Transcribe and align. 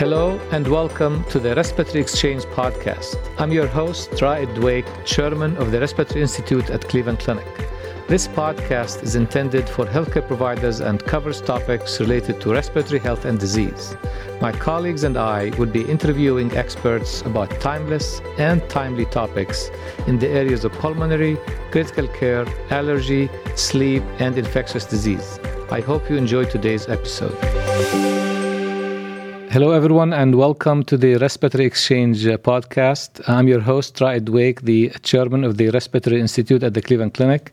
Hello 0.00 0.40
and 0.50 0.66
welcome 0.66 1.24
to 1.24 1.38
the 1.38 1.54
Respiratory 1.54 2.00
Exchange 2.00 2.44
podcast. 2.44 3.18
I'm 3.38 3.52
your 3.52 3.66
host, 3.66 4.10
Raed 4.22 4.48
Dweik, 4.54 4.86
Chairman 5.04 5.54
of 5.58 5.72
the 5.72 5.78
Respiratory 5.78 6.22
Institute 6.22 6.70
at 6.70 6.88
Cleveland 6.88 7.18
Clinic. 7.18 7.46
This 8.08 8.26
podcast 8.26 9.02
is 9.02 9.14
intended 9.14 9.68
for 9.68 9.84
healthcare 9.84 10.26
providers 10.26 10.80
and 10.80 11.04
covers 11.04 11.42
topics 11.42 12.00
related 12.00 12.40
to 12.40 12.50
respiratory 12.50 12.98
health 12.98 13.26
and 13.26 13.38
disease. 13.38 13.94
My 14.40 14.52
colleagues 14.52 15.04
and 15.04 15.18
I 15.18 15.50
would 15.58 15.70
be 15.70 15.82
interviewing 15.82 16.56
experts 16.56 17.20
about 17.20 17.60
timeless 17.60 18.22
and 18.38 18.66
timely 18.70 19.04
topics 19.04 19.70
in 20.06 20.18
the 20.18 20.28
areas 20.28 20.64
of 20.64 20.72
pulmonary, 20.72 21.36
critical 21.70 22.08
care, 22.08 22.46
allergy, 22.70 23.28
sleep, 23.54 24.02
and 24.18 24.38
infectious 24.38 24.86
disease. 24.86 25.38
I 25.70 25.82
hope 25.82 26.08
you 26.08 26.16
enjoy 26.16 26.46
today's 26.46 26.88
episode. 26.88 28.39
Hello, 29.52 29.72
everyone, 29.72 30.12
and 30.12 30.36
welcome 30.36 30.84
to 30.84 30.96
the 30.96 31.16
Respiratory 31.16 31.64
Exchange 31.64 32.24
uh, 32.24 32.38
podcast. 32.38 33.20
I'm 33.28 33.48
your 33.48 33.58
host, 33.58 34.00
Raed 34.00 34.26
Dweik, 34.26 34.60
the 34.60 34.90
chairman 35.02 35.42
of 35.42 35.56
the 35.56 35.70
Respiratory 35.70 36.20
Institute 36.20 36.62
at 36.62 36.74
the 36.74 36.80
Cleveland 36.80 37.14
Clinic. 37.14 37.52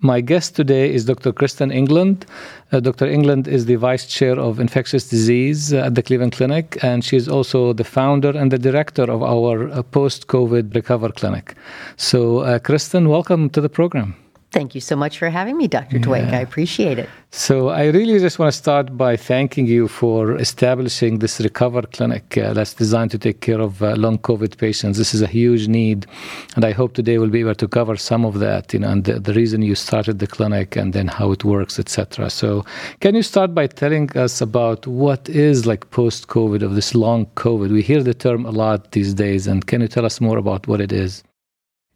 My 0.00 0.22
guest 0.22 0.56
today 0.56 0.94
is 0.94 1.04
Dr. 1.04 1.34
Kristin 1.34 1.70
Englund. 1.70 2.24
Uh, 2.72 2.80
Dr. 2.80 3.04
Englund 3.04 3.48
is 3.48 3.66
the 3.66 3.74
vice 3.74 4.06
chair 4.06 4.40
of 4.40 4.58
infectious 4.58 5.10
disease 5.10 5.74
uh, 5.74 5.84
at 5.84 5.94
the 5.94 6.02
Cleveland 6.02 6.32
Clinic, 6.32 6.82
and 6.82 7.04
she 7.04 7.18
is 7.18 7.28
also 7.28 7.74
the 7.74 7.84
founder 7.84 8.30
and 8.30 8.50
the 8.50 8.58
director 8.58 9.02
of 9.02 9.22
our 9.22 9.70
uh, 9.72 9.82
post 9.82 10.28
COVID 10.28 10.74
recover 10.74 11.10
clinic. 11.10 11.54
So, 11.98 12.38
uh, 12.38 12.60
Kristin, 12.60 13.10
welcome 13.10 13.50
to 13.50 13.60
the 13.60 13.68
program. 13.68 14.16
Thank 14.52 14.74
you 14.74 14.80
so 14.80 14.96
much 14.96 15.18
for 15.18 15.28
having 15.28 15.56
me, 15.56 15.66
Dr. 15.68 15.98
Dweik. 15.98 16.32
I 16.32 16.40
appreciate 16.40 16.98
it. 16.98 17.08
So, 17.30 17.68
I 17.68 17.86
really 17.86 18.18
just 18.18 18.38
want 18.38 18.50
to 18.50 18.56
start 18.56 18.96
by 18.96 19.16
thanking 19.16 19.66
you 19.66 19.88
for 19.88 20.36
establishing 20.36 21.18
this 21.18 21.40
Recover 21.40 21.82
Clinic 21.82 22.38
uh, 22.38 22.54
that's 22.54 22.72
designed 22.72 23.10
to 23.10 23.18
take 23.18 23.40
care 23.40 23.60
of 23.60 23.82
uh, 23.82 23.96
long 23.96 24.18
COVID 24.18 24.56
patients. 24.56 24.96
This 24.96 25.12
is 25.12 25.20
a 25.20 25.26
huge 25.26 25.68
need, 25.68 26.06
and 26.54 26.64
I 26.64 26.70
hope 26.70 26.94
today 26.94 27.18
we'll 27.18 27.28
be 27.28 27.40
able 27.40 27.56
to 27.56 27.68
cover 27.68 27.96
some 27.96 28.24
of 28.24 28.38
that, 28.38 28.72
you 28.72 28.78
know, 28.78 28.88
and 28.88 29.04
the, 29.04 29.18
the 29.18 29.34
reason 29.34 29.60
you 29.60 29.74
started 29.74 30.20
the 30.20 30.26
clinic 30.26 30.76
and 30.76 30.92
then 30.94 31.08
how 31.08 31.32
it 31.32 31.44
works, 31.44 31.78
etc. 31.78 32.30
So, 32.30 32.64
can 33.00 33.14
you 33.14 33.22
start 33.22 33.54
by 33.54 33.66
telling 33.66 34.16
us 34.16 34.40
about 34.40 34.86
what 34.86 35.28
is 35.28 35.66
like 35.66 35.90
post 35.90 36.28
COVID 36.28 36.62
of 36.62 36.76
this 36.76 36.94
long 36.94 37.26
COVID? 37.34 37.70
We 37.72 37.82
hear 37.82 38.02
the 38.02 38.14
term 38.14 38.46
a 38.46 38.52
lot 38.52 38.92
these 38.92 39.12
days, 39.12 39.46
and 39.46 39.66
can 39.66 39.82
you 39.82 39.88
tell 39.88 40.06
us 40.06 40.20
more 40.20 40.38
about 40.38 40.66
what 40.68 40.80
it 40.80 40.92
is? 40.92 41.24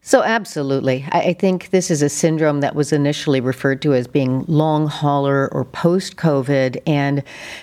So, 0.02 0.22
absolutely. 0.22 1.04
I, 1.12 1.34
think 1.34 1.70
this 1.70 1.90
is 1.90 2.00
a 2.00 2.08
syndrome 2.08 2.62
that 2.62 2.74
was 2.74 2.90
initially 2.90 3.38
referred 3.38 3.82
to 3.82 3.92
as 3.92 4.06
being 4.06 4.46
long 4.48 4.86
hauler 4.86 5.52
or 5.52 5.66
post 5.66 6.16
COVID. 6.16 6.80
And 6.86 7.22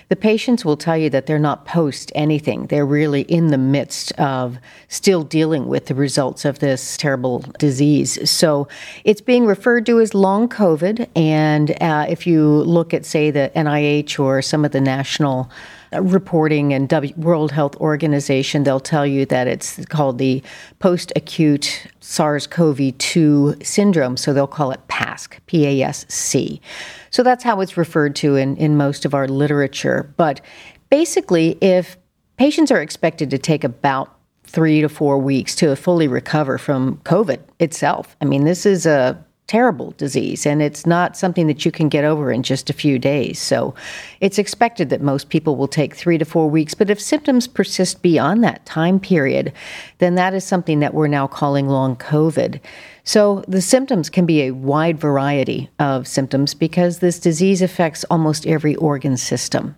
the 0.09 0.15
patients 0.15 0.63
will 0.63 0.77
tell 0.77 0.95
you 0.95 1.09
that 1.09 1.25
they're 1.25 1.39
not 1.39 1.65
post 1.65 2.11
anything. 2.13 2.67
They're 2.67 2.85
really 2.85 3.21
in 3.21 3.47
the 3.47 3.57
midst 3.57 4.11
of 4.19 4.59
still 4.87 5.23
dealing 5.23 5.67
with 5.67 5.87
the 5.87 5.95
results 5.95 6.45
of 6.45 6.59
this 6.59 6.95
terrible 6.95 7.39
disease. 7.57 8.29
So, 8.29 8.67
it's 9.03 9.21
being 9.21 9.47
referred 9.47 9.87
to 9.87 9.99
as 9.99 10.13
long 10.13 10.47
COVID. 10.47 11.09
And 11.15 11.71
uh, 11.81 12.05
if 12.07 12.27
you 12.27 12.43
look 12.45 12.93
at, 12.93 13.03
say, 13.03 13.31
the 13.31 13.51
NIH 13.55 14.19
or 14.19 14.43
some 14.43 14.63
of 14.63 14.73
the 14.73 14.81
national 14.81 15.49
reporting 15.93 16.73
and 16.73 16.89
w- 16.89 17.13
World 17.15 17.51
Health 17.51 17.75
Organization, 17.77 18.63
they'll 18.63 18.79
tell 18.79 19.05
you 19.05 19.25
that 19.27 19.47
it's 19.47 19.85
called 19.85 20.17
the 20.17 20.43
post 20.79 21.11
acute 21.15 21.87
SARS 21.99 22.47
CoV 22.47 22.97
2 22.97 23.57
syndrome. 23.61 24.17
So 24.17 24.33
they'll 24.33 24.47
call 24.47 24.71
it 24.71 24.79
PASC, 24.87 25.37
P 25.45 25.65
A 25.65 25.87
S 25.87 26.05
C. 26.09 26.61
So 27.09 27.23
that's 27.23 27.43
how 27.43 27.61
it's 27.61 27.77
referred 27.77 28.15
to 28.17 28.35
in, 28.35 28.57
in 28.57 28.77
most 28.77 29.05
of 29.05 29.13
our 29.13 29.27
literature. 29.27 30.13
But 30.17 30.41
basically, 30.89 31.57
if 31.61 31.97
patients 32.37 32.71
are 32.71 32.81
expected 32.81 33.29
to 33.31 33.37
take 33.37 33.63
about 33.63 34.13
three 34.43 34.81
to 34.81 34.89
four 34.89 35.17
weeks 35.17 35.55
to 35.55 35.75
fully 35.75 36.07
recover 36.07 36.57
from 36.57 36.97
COVID 37.03 37.39
itself. 37.59 38.15
I 38.21 38.25
mean, 38.25 38.45
this 38.45 38.65
is 38.65 38.85
a 38.85 39.23
terrible 39.47 39.91
disease 39.91 40.45
and 40.45 40.61
it's 40.61 40.85
not 40.85 41.15
something 41.15 41.47
that 41.47 41.65
you 41.65 41.71
can 41.71 41.87
get 41.87 42.03
over 42.03 42.31
in 42.31 42.43
just 42.43 42.69
a 42.69 42.73
few 42.73 42.99
days. 42.99 43.39
So 43.39 43.73
it's 44.19 44.37
expected 44.37 44.89
that 44.89 45.01
most 45.01 45.29
people 45.29 45.55
will 45.55 45.69
take 45.69 45.95
three 45.95 46.17
to 46.17 46.25
four 46.25 46.49
weeks. 46.49 46.73
But 46.73 46.89
if 46.89 46.99
symptoms 46.99 47.47
persist 47.47 48.01
beyond 48.01 48.43
that 48.43 48.65
time 48.65 48.99
period, 48.99 49.53
then 49.99 50.15
that 50.15 50.33
is 50.33 50.43
something 50.43 50.79
that 50.79 50.93
we're 50.93 51.07
now 51.07 51.27
calling 51.27 51.69
long 51.69 51.95
COVID. 51.95 52.59
So 53.05 53.45
the 53.47 53.61
symptoms 53.61 54.09
can 54.09 54.25
be 54.25 54.41
a 54.41 54.51
wide 54.51 54.99
variety 54.99 55.69
of 55.79 56.07
symptoms 56.07 56.53
because 56.53 56.99
this 56.99 57.19
disease 57.19 57.61
affects 57.61 58.03
almost 58.09 58.45
every 58.45 58.75
organ 58.75 59.15
system. 59.15 59.77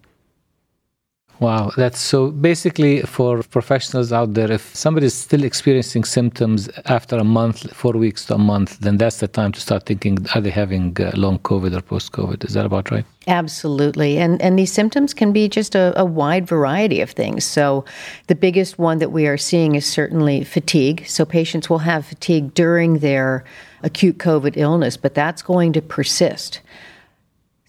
Wow, 1.39 1.71
that's 1.77 2.01
so 2.01 2.31
basically 2.31 3.01
for 3.03 3.43
professionals 3.43 4.11
out 4.11 4.33
there, 4.33 4.51
if 4.51 4.75
somebody 4.75 5.05
is 5.05 5.13
still 5.13 5.45
experiencing 5.45 6.03
symptoms 6.03 6.69
after 6.85 7.15
a 7.15 7.23
month, 7.23 7.73
four 7.73 7.93
weeks 7.93 8.25
to 8.25 8.35
a 8.35 8.37
month, 8.37 8.79
then 8.79 8.97
that's 8.97 9.21
the 9.21 9.29
time 9.29 9.53
to 9.53 9.61
start 9.61 9.85
thinking 9.85 10.17
are 10.35 10.41
they 10.41 10.49
having 10.49 10.97
uh, 10.99 11.11
long 11.15 11.39
COVID 11.39 11.73
or 11.77 11.81
post 11.81 12.11
COVID? 12.11 12.43
Is 12.43 12.55
that 12.55 12.65
about 12.65 12.91
right? 12.91 13.05
Absolutely. 13.27 14.17
And, 14.17 14.41
and 14.41 14.59
these 14.59 14.71
symptoms 14.73 15.13
can 15.13 15.31
be 15.31 15.47
just 15.47 15.75
a, 15.75 15.93
a 15.95 16.03
wide 16.03 16.45
variety 16.45 16.99
of 16.99 17.11
things. 17.11 17.45
So, 17.45 17.85
the 18.27 18.35
biggest 18.35 18.77
one 18.77 18.97
that 18.97 19.11
we 19.11 19.25
are 19.25 19.37
seeing 19.37 19.75
is 19.75 19.85
certainly 19.85 20.43
fatigue. 20.43 21.05
So, 21.07 21.23
patients 21.23 21.69
will 21.69 21.79
have 21.79 22.05
fatigue 22.05 22.53
during 22.53 22.99
their 22.99 23.45
acute 23.81 24.17
COVID 24.17 24.57
illness, 24.57 24.97
but 24.97 25.13
that's 25.13 25.41
going 25.41 25.71
to 25.73 25.81
persist. 25.81 26.59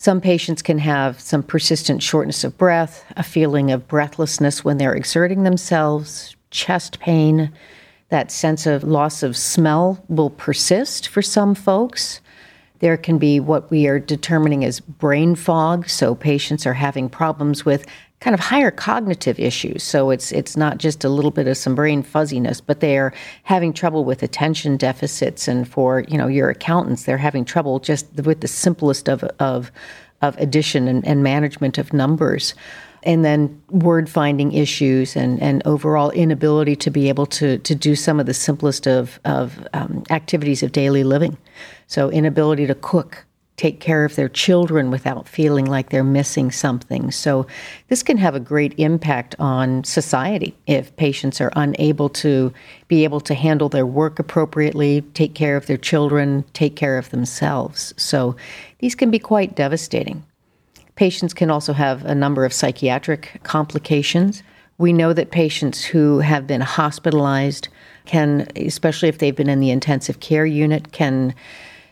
Some 0.00 0.22
patients 0.22 0.62
can 0.62 0.78
have 0.78 1.20
some 1.20 1.42
persistent 1.42 2.02
shortness 2.02 2.42
of 2.42 2.56
breath, 2.56 3.04
a 3.18 3.22
feeling 3.22 3.70
of 3.70 3.86
breathlessness 3.86 4.64
when 4.64 4.78
they're 4.78 4.94
exerting 4.94 5.42
themselves, 5.42 6.34
chest 6.50 6.98
pain. 7.00 7.52
That 8.08 8.30
sense 8.30 8.64
of 8.64 8.82
loss 8.82 9.22
of 9.22 9.36
smell 9.36 10.02
will 10.08 10.30
persist 10.30 11.06
for 11.06 11.20
some 11.20 11.54
folks. 11.54 12.22
There 12.78 12.96
can 12.96 13.18
be 13.18 13.40
what 13.40 13.70
we 13.70 13.88
are 13.88 13.98
determining 13.98 14.64
as 14.64 14.80
brain 14.80 15.34
fog, 15.34 15.86
so 15.86 16.14
patients 16.14 16.64
are 16.64 16.72
having 16.72 17.10
problems 17.10 17.66
with 17.66 17.84
kind 18.20 18.34
of 18.34 18.40
higher 18.40 18.70
cognitive 18.70 19.38
issues. 19.40 19.82
So 19.82 20.10
it's 20.10 20.30
it's 20.30 20.56
not 20.56 20.78
just 20.78 21.04
a 21.04 21.08
little 21.08 21.30
bit 21.30 21.48
of 21.48 21.56
some 21.56 21.74
brain 21.74 22.02
fuzziness, 22.02 22.60
but 22.60 22.80
they 22.80 22.98
are 22.98 23.12
having 23.44 23.72
trouble 23.72 24.04
with 24.04 24.22
attention 24.22 24.76
deficits. 24.76 25.48
And 25.48 25.66
for 25.66 26.04
you 26.08 26.18
know 26.18 26.26
your 26.26 26.50
accountants, 26.50 27.04
they're 27.04 27.18
having 27.18 27.44
trouble 27.44 27.80
just 27.80 28.06
with 28.24 28.40
the 28.40 28.48
simplest 28.48 29.08
of 29.08 29.24
of 29.40 29.72
of 30.22 30.36
addition 30.38 30.86
and, 30.86 31.06
and 31.06 31.22
management 31.22 31.78
of 31.78 31.92
numbers. 31.92 32.54
And 33.02 33.24
then 33.24 33.62
word 33.70 34.10
finding 34.10 34.52
issues 34.52 35.16
and, 35.16 35.40
and 35.40 35.62
overall 35.64 36.10
inability 36.10 36.76
to 36.76 36.90
be 36.90 37.08
able 37.08 37.24
to, 37.26 37.56
to 37.56 37.74
do 37.74 37.96
some 37.96 38.20
of 38.20 38.26
the 38.26 38.34
simplest 38.34 38.86
of, 38.86 39.18
of 39.24 39.66
um, 39.72 40.04
activities 40.10 40.62
of 40.62 40.72
daily 40.72 41.02
living. 41.02 41.38
So, 41.86 42.10
inability 42.10 42.66
to 42.66 42.74
cook, 42.74 43.24
take 43.60 43.78
care 43.78 44.06
of 44.06 44.16
their 44.16 44.30
children 44.30 44.90
without 44.90 45.28
feeling 45.28 45.66
like 45.66 45.90
they're 45.90 46.02
missing 46.02 46.50
something. 46.50 47.10
So, 47.10 47.46
this 47.88 48.02
can 48.02 48.16
have 48.16 48.34
a 48.34 48.40
great 48.40 48.72
impact 48.78 49.34
on 49.38 49.84
society 49.84 50.56
if 50.66 50.96
patients 50.96 51.42
are 51.42 51.52
unable 51.54 52.08
to 52.08 52.54
be 52.88 53.04
able 53.04 53.20
to 53.20 53.34
handle 53.34 53.68
their 53.68 53.84
work 53.84 54.18
appropriately, 54.18 55.02
take 55.12 55.34
care 55.34 55.58
of 55.58 55.66
their 55.66 55.76
children, 55.76 56.42
take 56.54 56.74
care 56.74 56.96
of 56.96 57.10
themselves. 57.10 57.92
So, 57.98 58.34
these 58.78 58.94
can 58.94 59.10
be 59.10 59.18
quite 59.18 59.56
devastating. 59.56 60.24
Patients 60.94 61.34
can 61.34 61.50
also 61.50 61.74
have 61.74 62.06
a 62.06 62.14
number 62.14 62.46
of 62.46 62.54
psychiatric 62.54 63.40
complications. 63.42 64.42
We 64.78 64.94
know 64.94 65.12
that 65.12 65.32
patients 65.32 65.84
who 65.84 66.20
have 66.20 66.46
been 66.46 66.62
hospitalized 66.62 67.68
can, 68.06 68.48
especially 68.56 69.10
if 69.10 69.18
they've 69.18 69.36
been 69.36 69.50
in 69.50 69.60
the 69.60 69.70
intensive 69.70 70.20
care 70.20 70.46
unit, 70.46 70.92
can 70.92 71.34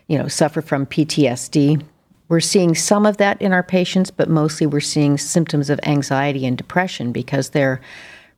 you 0.09 0.17
know, 0.17 0.27
suffer 0.27 0.61
from 0.61 0.87
PTSD. 0.87 1.81
We're 2.27 2.39
seeing 2.41 2.75
some 2.75 3.05
of 3.05 3.17
that 3.17 3.41
in 3.41 3.53
our 3.53 3.63
patients, 3.63 4.11
but 4.11 4.27
mostly 4.27 4.67
we're 4.67 4.81
seeing 4.81 5.17
symptoms 5.17 5.69
of 5.69 5.79
anxiety 5.83 6.45
and 6.45 6.57
depression 6.57 7.11
because 7.11 7.49
they're 7.49 7.79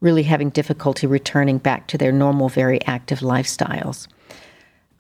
really 0.02 0.24
having 0.24 0.50
difficulty 0.50 1.08
returning 1.08 1.58
back 1.58 1.88
to 1.88 1.98
their 1.98 2.12
normal, 2.12 2.50
very 2.50 2.84
active 2.86 3.20
lifestyles. 3.20 4.08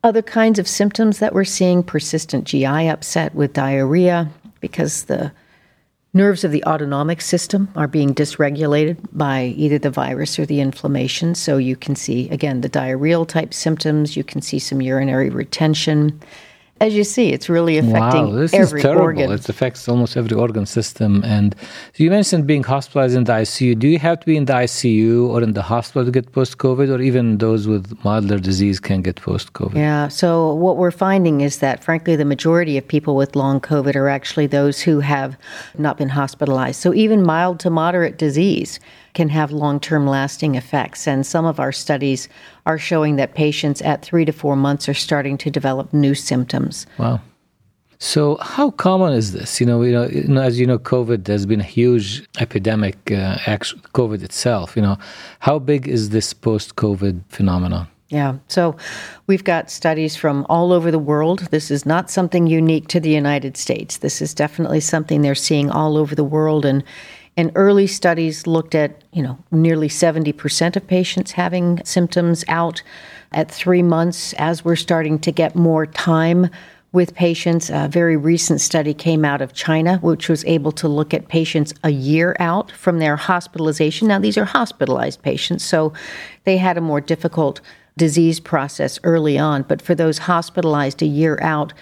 Other 0.03 0.21
kinds 0.21 0.59
of 0.59 0.67
symptoms 0.67 1.19
that 1.19 1.33
we're 1.33 1.43
seeing 1.43 1.83
persistent 1.83 2.45
GI 2.45 2.87
upset 2.87 3.35
with 3.35 3.53
diarrhea 3.53 4.29
because 4.61 5.03
the 5.03 5.31
nerves 6.13 6.43
of 6.43 6.51
the 6.51 6.63
autonomic 6.65 7.21
system 7.21 7.69
are 7.75 7.87
being 7.87 8.13
dysregulated 8.15 8.97
by 9.11 9.53
either 9.57 9.77
the 9.77 9.89
virus 9.89 10.39
or 10.39 10.45
the 10.45 10.61
inflammation. 10.61 11.35
So 11.35 11.57
you 11.57 11.75
can 11.75 11.95
see, 11.95 12.29
again, 12.29 12.61
the 12.61 12.69
diarrheal 12.69 13.27
type 13.27 13.53
symptoms, 13.53 14.15
you 14.15 14.23
can 14.23 14.41
see 14.41 14.59
some 14.59 14.81
urinary 14.81 15.29
retention 15.29 16.19
as 16.81 16.95
you 16.95 17.03
see, 17.03 17.27
it's 17.31 17.47
really 17.47 17.77
affecting 17.77 18.27
wow, 18.27 18.39
this 18.41 18.53
every 18.55 18.79
is 18.79 18.83
terrible. 18.83 19.03
organ. 19.03 19.31
It 19.31 19.47
affects 19.47 19.87
almost 19.87 20.17
every 20.17 20.35
organ 20.35 20.65
system. 20.65 21.23
And 21.23 21.55
you 21.95 22.09
mentioned 22.09 22.47
being 22.47 22.63
hospitalized 22.63 23.15
in 23.15 23.25
the 23.25 23.33
ICU. 23.33 23.77
Do 23.77 23.87
you 23.87 23.99
have 23.99 24.19
to 24.21 24.25
be 24.25 24.35
in 24.35 24.45
the 24.45 24.53
ICU 24.53 25.29
or 25.29 25.43
in 25.43 25.53
the 25.53 25.61
hospital 25.61 26.03
to 26.05 26.11
get 26.11 26.31
post 26.31 26.57
COVID, 26.57 26.89
or 26.93 26.99
even 26.99 27.37
those 27.37 27.67
with 27.67 28.03
milder 28.03 28.39
disease 28.39 28.79
can 28.79 29.03
get 29.03 29.17
post 29.21 29.53
COVID? 29.53 29.75
Yeah. 29.75 30.07
So 30.07 30.55
what 30.55 30.75
we're 30.77 30.97
finding 31.07 31.41
is 31.41 31.59
that, 31.59 31.83
frankly, 31.83 32.15
the 32.15 32.25
majority 32.25 32.79
of 32.79 32.87
people 32.87 33.15
with 33.15 33.35
long 33.35 33.61
COVID 33.61 33.95
are 33.95 34.09
actually 34.09 34.47
those 34.47 34.81
who 34.81 35.01
have 35.01 35.37
not 35.77 35.97
been 35.99 36.09
hospitalized. 36.09 36.81
So 36.81 36.95
even 36.95 37.21
mild 37.21 37.59
to 37.59 37.69
moderate 37.69 38.17
disease 38.17 38.79
can 39.13 39.29
have 39.29 39.51
long 39.51 39.79
term 39.79 40.07
lasting 40.07 40.55
effects. 40.55 41.07
And 41.07 41.25
some 41.25 41.45
of 41.45 41.59
our 41.59 41.71
studies 41.71 42.29
are 42.65 42.77
showing 42.77 43.15
that 43.17 43.35
patients 43.35 43.81
at 43.81 44.01
three 44.03 44.25
to 44.25 44.31
four 44.31 44.55
months 44.55 44.87
are 44.87 44.93
starting 44.93 45.37
to 45.39 45.49
develop 45.49 45.93
new 45.93 46.15
symptoms. 46.15 46.85
Wow. 46.97 47.21
So, 48.03 48.37
how 48.37 48.71
common 48.71 49.13
is 49.13 49.31
this? 49.31 49.59
You 49.59 49.67
know, 49.67 49.83
you 49.83 49.91
know, 49.91 50.07
you 50.07 50.23
know 50.23 50.41
as 50.41 50.59
you 50.59 50.65
know, 50.65 50.79
COVID 50.79 51.27
has 51.27 51.45
been 51.45 51.59
a 51.59 51.71
huge 51.79 52.27
epidemic. 52.39 52.95
Uh, 53.11 53.37
COVID 53.93 54.23
itself. 54.23 54.75
You 54.75 54.81
know, 54.81 54.97
how 55.39 55.59
big 55.59 55.87
is 55.87 56.09
this 56.09 56.33
post-COVID 56.33 57.21
phenomenon? 57.29 57.87
Yeah. 58.11 58.39
So 58.47 58.75
we've 59.27 59.43
got 59.43 59.71
studies 59.71 60.17
from 60.17 60.45
all 60.49 60.73
over 60.73 60.91
the 60.91 60.99
world. 60.99 61.47
This 61.51 61.71
is 61.71 61.85
not 61.85 62.09
something 62.09 62.45
unique 62.45 62.89
to 62.89 62.99
the 62.99 63.09
United 63.09 63.55
States. 63.55 63.97
This 63.97 64.21
is 64.21 64.33
definitely 64.33 64.81
something 64.81 65.21
they're 65.21 65.33
seeing 65.33 65.69
all 65.69 65.95
over 65.95 66.13
the 66.13 66.23
world. 66.23 66.65
And 66.65 66.83
and 67.37 67.51
early 67.55 67.87
studies 67.87 68.45
looked 68.45 68.75
at, 68.75 69.03
you 69.13 69.23
know, 69.23 69.37
nearly 69.51 69.87
70% 69.87 70.75
of 70.75 70.87
patients 70.87 71.31
having 71.31 71.81
symptoms 71.85 72.43
out 72.47 72.83
at 73.31 73.49
three 73.49 73.81
months 73.81 74.33
as 74.33 74.65
we're 74.65 74.75
starting 74.75 75.17
to 75.19 75.31
get 75.31 75.55
more 75.55 75.85
time 75.85 76.49
with 76.91 77.15
patients. 77.15 77.69
A 77.69 77.87
very 77.87 78.17
recent 78.17 78.59
study 78.59 78.93
came 78.93 79.23
out 79.23 79.41
of 79.41 79.53
China, 79.53 79.97
which 79.99 80.27
was 80.27 80.43
able 80.45 80.73
to 80.73 80.89
look 80.89 81.13
at 81.13 81.29
patients 81.29 81.73
a 81.83 81.89
year 81.89 82.35
out 82.39 82.71
from 82.71 82.99
their 82.99 83.15
hospitalization. 83.15 84.09
Now, 84.09 84.19
these 84.19 84.37
are 84.37 84.45
hospitalized 84.45 85.21
patients, 85.21 85.63
so 85.63 85.93
they 86.43 86.57
had 86.57 86.77
a 86.77 86.81
more 86.81 86.99
difficult 86.99 87.61
disease 87.97 88.39
process 88.39 88.99
early 89.03 89.37
on. 89.37 89.63
But 89.63 89.81
for 89.81 89.95
those 89.95 90.17
hospitalized 90.17 91.01
a 91.01 91.05
year 91.05 91.39
out, 91.41 91.73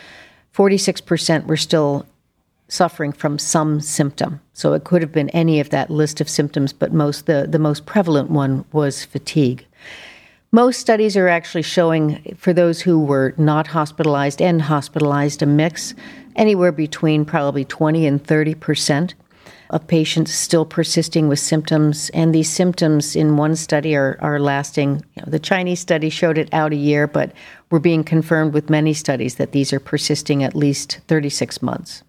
46% 0.53 1.47
were 1.47 1.57
still 1.57 2.05
suffering 2.69 3.11
from 3.11 3.37
some 3.37 3.81
symptom. 3.81 4.39
So 4.53 4.73
it 4.73 4.85
could 4.85 5.01
have 5.01 5.11
been 5.11 5.29
any 5.31 5.59
of 5.59 5.69
that 5.71 5.89
list 5.89 6.21
of 6.21 6.29
symptoms, 6.29 6.71
but 6.71 6.93
most 6.93 7.25
the, 7.25 7.47
the 7.49 7.59
most 7.59 7.85
prevalent 7.85 8.31
one 8.31 8.63
was 8.71 9.03
fatigue. 9.03 9.65
Most 10.51 10.79
studies 10.79 11.15
are 11.15 11.27
actually 11.27 11.61
showing 11.61 12.35
for 12.37 12.53
those 12.53 12.81
who 12.81 12.99
were 12.99 13.35
not 13.37 13.67
hospitalized 13.67 14.41
and 14.41 14.61
hospitalized 14.61 15.43
a 15.43 15.45
mix 15.45 15.93
anywhere 16.35 16.71
between 16.71 17.25
probably 17.25 17.65
20 17.65 18.07
and 18.07 18.25
30 18.25 18.55
percent 18.55 19.13
of 19.69 19.85
patients 19.85 20.33
still 20.33 20.65
persisting 20.65 21.27
with 21.27 21.39
symptoms. 21.39 22.09
And 22.13 22.33
these 22.33 22.49
symptoms 22.49 23.15
in 23.15 23.37
one 23.37 23.55
study 23.55 23.95
are, 23.95 24.17
are 24.21 24.39
lasting. 24.39 25.05
You 25.15 25.21
know, 25.21 25.31
the 25.31 25.39
Chinese 25.39 25.79
study 25.79 26.09
showed 26.09 26.37
it 26.37 26.49
out 26.51 26.73
a 26.73 26.77
year, 26.77 27.05
but 27.05 27.31
we're 27.69 27.79
being 27.79 28.03
confirmed 28.03 28.53
with 28.53 28.69
many 28.69 28.93
studies 28.93 29.35
that 29.35 29.51
these 29.51 29.71
are 29.71 29.79
persisting 29.79 30.43
at 30.43 30.55
least 30.55 30.99
36 31.07 31.61
months. 31.61 32.03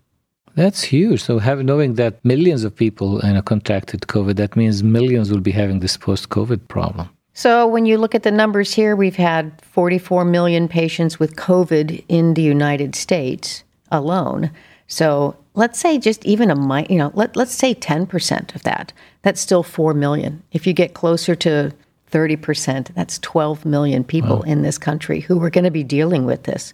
That's 0.54 0.82
huge. 0.82 1.22
So, 1.22 1.38
have, 1.38 1.64
knowing 1.64 1.94
that 1.94 2.24
millions 2.24 2.64
of 2.64 2.74
people 2.74 3.20
you 3.24 3.32
know, 3.32 3.42
contracted 3.42 4.02
COVID, 4.02 4.36
that 4.36 4.56
means 4.56 4.82
millions 4.82 5.30
will 5.30 5.40
be 5.40 5.52
having 5.52 5.80
this 5.80 5.96
post 5.96 6.28
COVID 6.28 6.68
problem. 6.68 7.08
So, 7.34 7.66
when 7.66 7.86
you 7.86 7.98
look 7.98 8.14
at 8.14 8.22
the 8.22 8.30
numbers 8.30 8.74
here, 8.74 8.96
we've 8.96 9.16
had 9.16 9.60
44 9.62 10.24
million 10.24 10.68
patients 10.68 11.18
with 11.18 11.36
COVID 11.36 12.04
in 12.08 12.34
the 12.34 12.42
United 12.42 12.94
States 12.94 13.64
alone. 13.90 14.50
So, 14.88 15.36
let's 15.54 15.78
say 15.78 15.98
just 15.98 16.24
even 16.24 16.50
a 16.50 16.86
you 16.90 16.98
know, 16.98 17.12
let, 17.14 17.36
let's 17.36 17.54
say 17.54 17.74
10% 17.74 18.54
of 18.54 18.62
that. 18.64 18.92
That's 19.22 19.40
still 19.40 19.62
4 19.62 19.94
million. 19.94 20.42
If 20.52 20.66
you 20.66 20.72
get 20.72 20.94
closer 20.94 21.34
to 21.36 21.72
30%, 22.10 22.94
that's 22.94 23.18
12 23.20 23.64
million 23.64 24.04
people 24.04 24.38
wow. 24.38 24.42
in 24.42 24.62
this 24.62 24.78
country 24.78 25.20
who 25.20 25.42
are 25.42 25.50
going 25.50 25.64
to 25.64 25.70
be 25.70 25.84
dealing 25.84 26.26
with 26.26 26.42
this. 26.44 26.72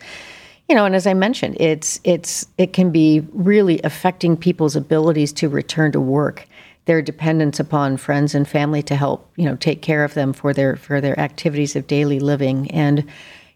You 0.69 0.75
know, 0.75 0.85
and 0.85 0.97
as 0.97 1.07
I 1.07 1.15
mentioned, 1.15 1.57
it's 1.61 2.01
it's 2.03 2.47
it 2.59 2.73
can 2.73 2.91
be 2.91 3.21
really 3.33 3.81
affecting 3.83 4.37
people's 4.37 4.75
abilities 4.75 5.33
to 5.35 5.49
return 5.49 5.93
to 5.93 6.01
work. 6.01 6.49
Their 6.87 7.03
dependence 7.03 7.61
upon 7.61 7.97
friends 7.97 8.35
and 8.35 8.49
family 8.49 8.83
to 8.85 8.97
help 8.97 9.31
you 9.37 9.45
know 9.45 9.57
take 9.57 9.81
care 9.81 10.03
of 10.03 10.15
them 10.15 10.33
for 10.33 10.53
their 10.53 10.77
for 10.77 11.01
their 11.01 11.19
activities 11.21 11.77
of 11.77 11.87
daily 11.87 12.19
living. 12.19 12.69
And 12.73 13.05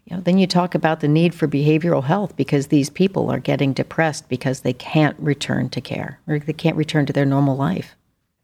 you 0.05 0.15
know 0.15 0.21
then 0.21 0.37
you 0.37 0.47
talk 0.47 0.73
about 0.73 1.01
the 1.01 1.09
need 1.09 1.35
for 1.35 1.49
behavioral 1.49 2.03
health 2.03 2.37
because 2.37 2.67
these 2.67 2.89
people 2.89 3.29
are 3.29 3.39
getting 3.39 3.73
depressed 3.73 4.29
because 4.29 4.61
they 4.61 4.73
can't 4.73 5.19
return 5.19 5.69
to 5.69 5.81
care 5.81 6.19
or 6.27 6.39
they 6.39 6.53
can't 6.53 6.77
return 6.77 7.05
to 7.07 7.13
their 7.13 7.25
normal 7.25 7.57
life 7.57 7.95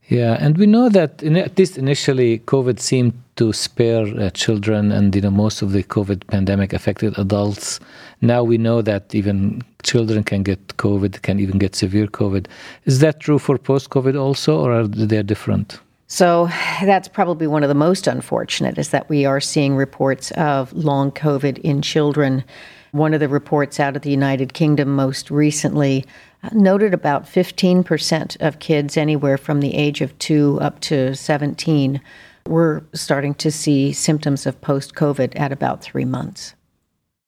yeah, 0.07 0.37
and 0.39 0.57
we 0.57 0.65
know 0.65 0.89
that 0.89 1.21
in, 1.21 1.35
at 1.35 1.57
least 1.57 1.77
initially, 1.77 2.39
COVID 2.39 2.79
seemed 2.79 3.13
to 3.35 3.51
spare 3.51 4.05
uh, 4.19 4.29
children, 4.29 4.91
and 4.91 5.13
you 5.13 5.21
know 5.21 5.31
most 5.31 5.61
of 5.61 5.71
the 5.73 5.83
COVID 5.83 6.25
pandemic 6.27 6.73
affected 6.73 7.17
adults. 7.17 7.79
Now 8.21 8.43
we 8.43 8.57
know 8.57 8.81
that 8.81 9.13
even 9.13 9.61
children 9.83 10.23
can 10.23 10.43
get 10.43 10.65
COVID, 10.77 11.21
can 11.21 11.39
even 11.39 11.57
get 11.57 11.75
severe 11.75 12.07
COVID. 12.07 12.47
Is 12.85 12.99
that 12.99 13.19
true 13.19 13.37
for 13.37 13.57
post-COVID 13.57 14.19
also, 14.19 14.59
or 14.59 14.71
are 14.71 14.87
they 14.87 15.21
different? 15.23 15.79
So 16.07 16.47
that's 16.81 17.09
probably 17.09 17.47
one 17.47 17.63
of 17.63 17.69
the 17.69 17.75
most 17.75 18.07
unfortunate 18.07 18.77
is 18.77 18.89
that 18.91 19.09
we 19.09 19.25
are 19.25 19.41
seeing 19.41 19.75
reports 19.75 20.31
of 20.31 20.71
long 20.71 21.11
COVID 21.11 21.57
in 21.59 21.81
children. 21.81 22.45
One 22.91 23.13
of 23.13 23.19
the 23.19 23.29
reports 23.29 23.79
out 23.79 23.95
of 23.95 24.01
the 24.01 24.11
United 24.11 24.53
Kingdom 24.53 24.95
most 24.95 25.29
recently 25.31 26.05
noted 26.51 26.93
about 26.93 27.25
15% 27.25 28.37
of 28.41 28.59
kids 28.59 28.97
anywhere 28.97 29.37
from 29.37 29.59
the 29.59 29.75
age 29.75 30.01
of 30.01 30.17
two 30.19 30.57
up 30.61 30.79
to 30.81 31.15
17 31.15 32.01
were 32.45 32.83
starting 32.93 33.33
to 33.35 33.51
see 33.51 33.91
symptoms 33.91 34.45
of 34.45 34.59
post 34.61 34.95
COVID 34.95 35.37
at 35.39 35.51
about 35.51 35.83
three 35.83 36.05
months. 36.05 36.55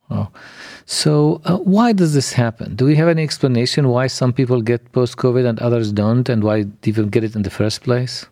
Oh. 0.09 0.29
So, 0.85 1.39
uh, 1.45 1.57
why 1.57 1.93
does 1.93 2.13
this 2.13 2.33
happen? 2.33 2.75
Do 2.75 2.85
we 2.85 2.95
have 2.95 3.07
any 3.07 3.21
explanation 3.21 3.89
why 3.89 4.07
some 4.07 4.33
people 4.33 4.61
get 4.61 4.91
post 4.91 5.17
COVID 5.17 5.47
and 5.47 5.59
others 5.59 5.91
don't, 5.91 6.27
and 6.29 6.43
why 6.43 6.65
even 6.83 7.09
get 7.09 7.23
it 7.23 7.35
in 7.35 7.43
the 7.43 7.51
first 7.51 7.83
place? 7.83 8.25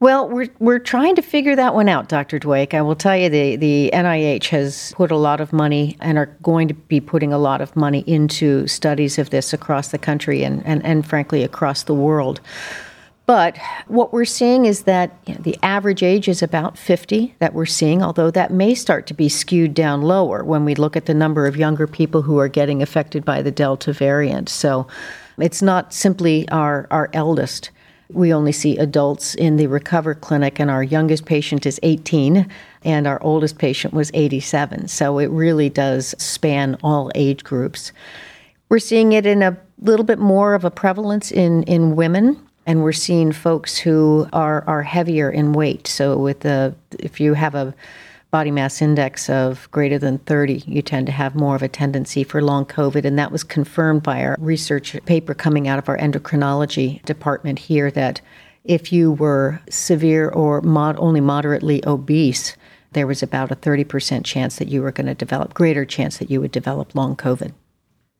Well, 0.00 0.30
we're 0.30 0.48
we're 0.58 0.78
trying 0.78 1.14
to 1.16 1.22
figure 1.22 1.54
that 1.56 1.74
one 1.74 1.86
out, 1.86 2.08
Dr. 2.08 2.38
Dweik. 2.38 2.72
I 2.72 2.80
will 2.80 2.96
tell 2.96 3.14
you 3.18 3.28
the 3.28 3.56
the 3.56 3.90
NIH 3.92 4.48
has 4.48 4.94
put 4.96 5.10
a 5.10 5.16
lot 5.16 5.42
of 5.42 5.52
money 5.52 5.98
and 6.00 6.16
are 6.16 6.34
going 6.42 6.68
to 6.68 6.74
be 6.74 7.00
putting 7.00 7.34
a 7.34 7.38
lot 7.38 7.60
of 7.60 7.76
money 7.76 8.02
into 8.06 8.66
studies 8.66 9.18
of 9.18 9.28
this 9.28 9.52
across 9.52 9.88
the 9.88 9.98
country 9.98 10.42
and 10.42 10.64
and, 10.66 10.82
and 10.86 11.06
frankly 11.06 11.42
across 11.42 11.82
the 11.82 11.92
world. 11.92 12.40
But 13.26 13.58
what 13.88 14.10
we're 14.10 14.24
seeing 14.24 14.64
is 14.64 14.84
that 14.84 15.18
you 15.26 15.34
know, 15.34 15.40
the 15.42 15.58
average 15.62 16.02
age 16.02 16.28
is 16.28 16.42
about 16.42 16.78
50 16.78 17.34
that 17.38 17.52
we're 17.52 17.66
seeing, 17.66 18.02
although 18.02 18.30
that 18.30 18.50
may 18.50 18.74
start 18.74 19.06
to 19.08 19.14
be 19.14 19.28
skewed 19.28 19.74
down 19.74 20.00
lower 20.00 20.42
when 20.42 20.64
we 20.64 20.74
look 20.74 20.96
at 20.96 21.04
the 21.04 21.14
number 21.14 21.46
of 21.46 21.58
younger 21.58 21.86
people 21.86 22.22
who 22.22 22.38
are 22.38 22.48
getting 22.48 22.82
affected 22.82 23.22
by 23.24 23.42
the 23.42 23.52
Delta 23.52 23.92
variant. 23.92 24.48
So 24.48 24.88
it's 25.38 25.62
not 25.62 25.92
simply 25.92 26.48
our, 26.48 26.88
our 26.90 27.10
eldest 27.12 27.70
we 28.12 28.32
only 28.32 28.52
see 28.52 28.76
adults 28.76 29.34
in 29.34 29.56
the 29.56 29.66
Recover 29.66 30.14
Clinic, 30.14 30.58
and 30.60 30.70
our 30.70 30.82
youngest 30.82 31.24
patient 31.24 31.66
is 31.66 31.80
18, 31.82 32.48
and 32.84 33.06
our 33.06 33.22
oldest 33.22 33.58
patient 33.58 33.94
was 33.94 34.10
87. 34.14 34.88
So 34.88 35.18
it 35.18 35.26
really 35.26 35.68
does 35.68 36.14
span 36.18 36.76
all 36.82 37.10
age 37.14 37.44
groups. 37.44 37.92
We're 38.68 38.78
seeing 38.78 39.12
it 39.12 39.26
in 39.26 39.42
a 39.42 39.56
little 39.80 40.04
bit 40.04 40.18
more 40.18 40.54
of 40.54 40.64
a 40.64 40.70
prevalence 40.70 41.32
in, 41.32 41.62
in 41.64 41.96
women, 41.96 42.40
and 42.66 42.82
we're 42.82 42.92
seeing 42.92 43.32
folks 43.32 43.78
who 43.78 44.28
are, 44.32 44.62
are 44.66 44.82
heavier 44.82 45.30
in 45.30 45.52
weight. 45.52 45.86
So 45.86 46.16
with 46.16 46.40
the 46.40 46.74
if 46.98 47.20
you 47.20 47.34
have 47.34 47.54
a 47.54 47.74
body 48.30 48.50
mass 48.50 48.80
index 48.80 49.28
of 49.28 49.70
greater 49.70 49.98
than 49.98 50.18
30, 50.18 50.62
you 50.66 50.82
tend 50.82 51.06
to 51.06 51.12
have 51.12 51.34
more 51.34 51.56
of 51.56 51.62
a 51.62 51.68
tendency 51.68 52.22
for 52.24 52.42
long 52.42 52.64
COVID. 52.64 53.04
And 53.04 53.18
that 53.18 53.32
was 53.32 53.44
confirmed 53.44 54.02
by 54.02 54.22
our 54.24 54.36
research 54.38 54.96
paper 55.06 55.34
coming 55.34 55.66
out 55.68 55.78
of 55.78 55.88
our 55.88 55.98
endocrinology 55.98 57.04
department 57.04 57.58
here 57.58 57.90
that 57.90 58.20
if 58.64 58.92
you 58.92 59.12
were 59.12 59.60
severe 59.68 60.28
or 60.28 60.60
mod- 60.60 60.98
only 60.98 61.20
moderately 61.20 61.84
obese, 61.86 62.56
there 62.92 63.06
was 63.06 63.22
about 63.22 63.50
a 63.50 63.56
30% 63.56 64.24
chance 64.24 64.56
that 64.56 64.68
you 64.68 64.82
were 64.82 64.92
going 64.92 65.06
to 65.06 65.14
develop, 65.14 65.54
greater 65.54 65.84
chance 65.84 66.18
that 66.18 66.30
you 66.30 66.40
would 66.40 66.52
develop 66.52 66.94
long 66.94 67.16
COVID. 67.16 67.52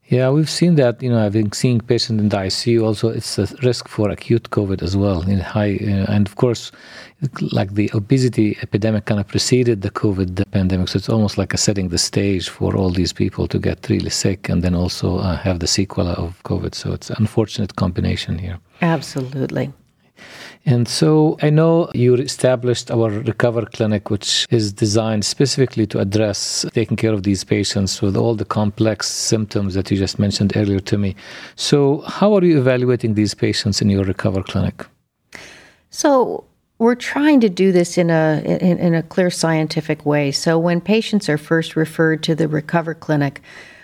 Yeah, 0.07 0.29
we've 0.29 0.49
seen 0.49 0.75
that. 0.75 1.01
You 1.01 1.09
know, 1.09 1.25
I've 1.25 1.31
been 1.31 1.53
seeing 1.53 1.79
patients 1.79 2.19
in 2.19 2.29
the 2.29 2.37
ICU. 2.37 2.83
Also, 2.83 3.07
it's 3.07 3.37
a 3.37 3.47
risk 3.63 3.87
for 3.87 4.09
acute 4.09 4.49
COVID 4.49 4.81
as 4.83 4.97
well. 4.97 5.21
In 5.21 5.39
high, 5.39 5.77
uh, 5.81 6.11
and 6.11 6.27
of 6.27 6.35
course, 6.35 6.71
like 7.53 7.75
the 7.75 7.89
obesity 7.93 8.57
epidemic 8.61 9.05
kind 9.05 9.21
of 9.21 9.27
preceded 9.27 9.83
the 9.83 9.91
COVID 9.91 10.43
pandemic, 10.51 10.89
so 10.89 10.97
it's 10.97 11.07
almost 11.07 11.37
like 11.37 11.53
a 11.53 11.57
setting 11.57 11.89
the 11.89 11.97
stage 11.97 12.49
for 12.49 12.75
all 12.75 12.89
these 12.89 13.13
people 13.13 13.47
to 13.47 13.57
get 13.57 13.87
really 13.89 14.09
sick 14.09 14.49
and 14.49 14.63
then 14.63 14.75
also 14.75 15.19
uh, 15.19 15.37
have 15.37 15.59
the 15.59 15.67
sequela 15.67 16.13
of 16.15 16.43
COVID. 16.43 16.75
So 16.75 16.91
it's 16.91 17.09
an 17.09 17.15
unfortunate 17.19 17.77
combination 17.77 18.37
here. 18.37 18.59
Absolutely. 18.81 19.71
And 20.65 20.87
so 20.87 21.37
I 21.41 21.49
know 21.49 21.89
you 21.93 22.15
established 22.15 22.91
our 22.91 23.09
Recover 23.09 23.65
Clinic, 23.65 24.09
which 24.09 24.45
is 24.51 24.71
designed 24.71 25.25
specifically 25.25 25.87
to 25.87 25.99
address 25.99 26.65
taking 26.73 26.97
care 26.97 27.13
of 27.13 27.23
these 27.23 27.43
patients 27.43 28.01
with 28.01 28.15
all 28.15 28.35
the 28.35 28.45
complex 28.45 29.07
symptoms 29.07 29.73
that 29.73 29.89
you 29.89 29.97
just 29.97 30.19
mentioned 30.19 30.53
earlier 30.55 30.79
to 30.79 30.97
me. 30.97 31.15
So, 31.55 32.01
how 32.01 32.35
are 32.35 32.43
you 32.43 32.59
evaluating 32.59 33.15
these 33.15 33.33
patients 33.33 33.81
in 33.81 33.89
your 33.89 34.03
Recover 34.03 34.43
Clinic? 34.43 34.85
So, 35.89 36.43
we're 36.77 36.95
trying 36.95 37.39
to 37.41 37.49
do 37.49 37.71
this 37.71 37.97
in 37.97 38.09
a 38.09 38.41
in, 38.45 38.77
in 38.77 38.93
a 38.93 39.03
clear 39.03 39.31
scientific 39.31 40.05
way. 40.05 40.31
So, 40.31 40.59
when 40.59 40.79
patients 40.79 41.27
are 41.27 41.39
first 41.39 41.75
referred 41.75 42.21
to 42.23 42.35
the 42.35 42.47
Recover 42.47 42.93
Clinic, 42.93 43.41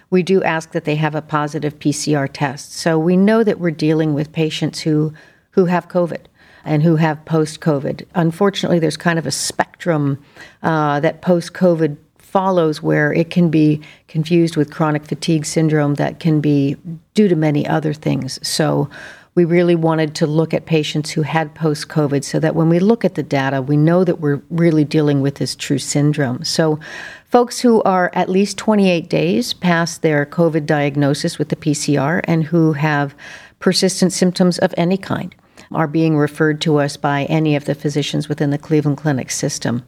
we 0.10 0.24
do 0.24 0.44
ask 0.44 0.72
that 0.72 0.86
they 0.86 0.96
have 0.96 1.16
a 1.16 1.22
positive 1.22 1.80
PCR 1.80 2.30
test. 2.32 2.74
So 2.74 2.98
we 2.98 3.18
know 3.18 3.44
that 3.44 3.60
we're 3.60 3.72
dealing 3.72 4.14
with 4.14 4.32
patients 4.32 4.82
who 4.82 5.14
who 5.52 5.66
have 5.66 5.90
COVID. 5.90 6.26
And 6.66 6.84
who 6.84 6.96
have 6.96 7.24
post 7.26 7.60
COVID. 7.60 8.06
Unfortunately, 8.16 8.80
there's 8.80 8.98
kind 8.98 9.20
of 9.20 9.26
a 9.26 9.32
spectrum 9.32 10.24
uh, 10.64 11.00
that 11.00 11.22
post 11.22 11.54
COVID 11.54 11.98
follows 12.18 12.84
where 12.84 13.14
it 13.14 13.30
can 13.30 13.50
be 13.50 13.82
confused 14.08 14.58
with 14.58 14.72
chronic 14.72 15.06
fatigue 15.06 15.46
syndrome 15.46 15.96
that 15.96 16.20
can 16.20 16.42
be 16.42 16.76
due 17.14 17.28
to 17.28 17.36
many 17.36 17.66
other 17.68 17.94
things. 17.94 18.40
So, 18.48 18.90
we 19.38 19.46
really 19.46 19.76
wanted 19.76 20.16
to 20.16 20.26
look 20.26 20.52
at 20.52 20.66
patients 20.66 21.12
who 21.12 21.22
had 21.22 21.54
post 21.54 21.90
COVID 21.90 22.24
so 22.24 22.40
that 22.40 22.56
when 22.56 22.70
we 22.70 22.80
look 22.80 23.06
at 23.06 23.14
the 23.14 23.22
data, 23.22 23.62
we 23.62 23.78
know 23.78 24.04
that 24.04 24.20
we're 24.20 24.42
really 24.50 24.84
dealing 24.84 25.22
with 25.22 25.36
this 25.36 25.56
true 25.56 25.78
syndrome. 25.78 26.44
So, 26.44 26.80
folks 27.26 27.60
who 27.60 27.84
are 27.84 28.10
at 28.14 28.30
least 28.30 28.58
28 28.58 29.08
days 29.08 29.54
past 29.54 30.02
their 30.02 30.26
COVID 30.26 30.66
diagnosis 30.66 31.38
with 31.38 31.50
the 31.50 31.56
PCR 31.56 32.22
and 32.24 32.46
who 32.46 32.74
have 32.74 33.14
persistent 33.60 34.12
symptoms 34.12 34.58
of 34.58 34.74
any 34.76 34.98
kind 34.98 35.36
are 35.72 35.88
being 35.88 36.18
referred 36.18 36.62
to 36.62 36.78
us 36.78 36.98
by 36.98 37.26
any 37.26 37.56
of 37.56 37.66
the 37.66 37.76
physicians 37.76 38.30
within 38.30 38.50
the 38.50 38.58
Cleveland 38.58 38.98
Clinic 38.98 39.32
system. 39.32 39.84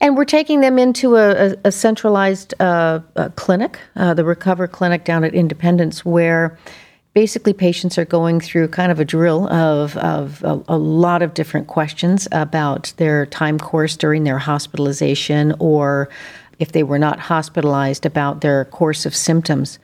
And 0.00 0.16
we're 0.16 0.24
taking 0.24 0.60
them 0.60 0.78
into 0.78 1.14
a, 1.14 1.52
a, 1.52 1.56
a 1.66 1.72
centralized 1.72 2.60
uh, 2.60 3.00
a 3.14 3.30
clinic, 3.30 3.78
uh, 3.94 4.14
the 4.14 4.24
Recover 4.24 4.66
Clinic 4.66 5.04
down 5.04 5.22
at 5.22 5.32
Independence, 5.32 6.04
where 6.04 6.58
basically 7.14 7.52
patients 7.52 7.98
are 7.98 8.04
going 8.04 8.40
through 8.40 8.68
kind 8.68 8.90
of 8.90 8.98
a 8.98 9.04
drill 9.04 9.48
of, 9.52 9.96
of 9.98 10.42
a, 10.42 10.60
a, 10.68 10.78
lot 10.78 11.22
of 11.22 11.34
different 11.34 11.66
questions 11.66 12.26
about 12.32 12.92
their 12.96 13.26
time 13.26 13.58
course 13.58 13.96
during 13.96 14.24
their 14.24 14.38
hospitalization 14.38 15.54
or 15.58 16.08
if 16.58 16.72
they 16.72 16.82
were 16.82 16.98
not 16.98 17.18
hospitalized 17.18 18.06
about 18.06 18.40
their 18.40 18.64
course 18.66 19.04
of 19.04 19.14
symptoms. 19.14 19.78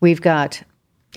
We've 0.00 0.20
got 0.20 0.62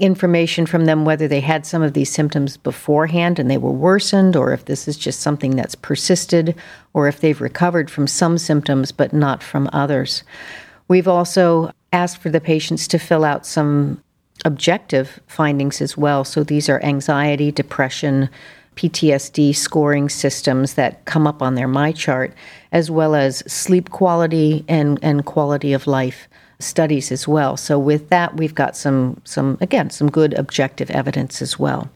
information 0.02 0.66
from 0.66 0.86
them 0.86 1.06
whether 1.06 1.28
they 1.28 1.40
had 1.40 1.66
some 1.66 1.84
of 1.84 1.94
these 1.94 2.12
symptoms 2.12 2.58
beforehand 2.58 3.38
and 3.38 3.50
they 3.50 3.58
were 3.58 3.72
worsened, 3.72 4.36
or 4.36 4.52
if 4.52 4.66
this 4.66 4.88
is 4.88 4.98
just 4.98 5.22
something 5.22 5.56
that's 5.56 5.76
persisted, 5.76 6.56
or 6.94 7.08
if 7.08 7.22
they've 7.22 7.40
recovered 7.40 7.90
from 7.90 8.08
some 8.08 8.38
symptoms 8.38 8.92
but 8.92 9.14
not 9.14 9.44
from 9.44 9.70
others. 9.72 10.24
We've 10.88 11.08
also 11.08 11.72
asked 11.94 12.18
for 12.18 12.30
the 12.30 12.42
patients 12.42 12.88
to 12.90 13.00
fill 13.00 13.24
out 13.24 13.46
some 13.46 14.04
objective 14.44 15.20
findings 15.28 15.82
as 15.82 15.96
well. 15.96 16.24
So 16.24 16.44
these 16.44 16.68
are 16.68 16.84
anxiety, 16.84 17.52
depression, 17.52 18.28
PTSD 18.76 19.56
scoring 19.56 20.10
systems 20.10 20.74
that 20.74 21.06
come 21.06 21.28
up 21.28 21.42
on 21.44 21.56
their 21.56 21.68
MyChart, 21.68 22.34
as 22.72 22.90
well 22.90 23.14
as 23.14 23.40
sleep 23.52 23.92
quality 23.92 24.66
and, 24.68 24.98
and 25.04 25.26
quality 25.26 25.74
of 25.74 25.86
life 25.86 26.28
studies 26.62 27.12
as 27.12 27.28
well. 27.28 27.58
So 27.58 27.78
with 27.78 28.10
that, 28.10 28.38
we've 28.38 28.56
got 28.56 28.76
some 28.76 29.22
some 29.24 29.58
again 29.62 29.90
some 29.90 30.10
good 30.10 30.34
objective 30.34 30.90
evidence 30.92 31.42
as 31.42 31.60
well. 31.60 31.90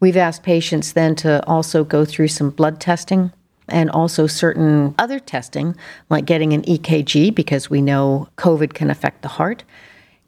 We've 0.00 0.16
asked 0.16 0.42
patients 0.42 0.94
then 0.94 1.14
to 1.16 1.46
also 1.46 1.84
go 1.84 2.04
through 2.04 2.28
some 2.28 2.50
blood 2.50 2.80
testing 2.80 3.32
and 3.68 3.90
also 3.90 4.26
certain 4.26 4.94
other 4.98 5.20
testing, 5.20 5.76
like 6.10 6.24
getting 6.24 6.52
an 6.52 6.62
EKG 6.62 7.34
because 7.34 7.70
we 7.70 7.80
know 7.80 8.28
COVID 8.36 8.74
can 8.74 8.90
affect 8.90 9.22
the 9.22 9.28
heart, 9.28 9.62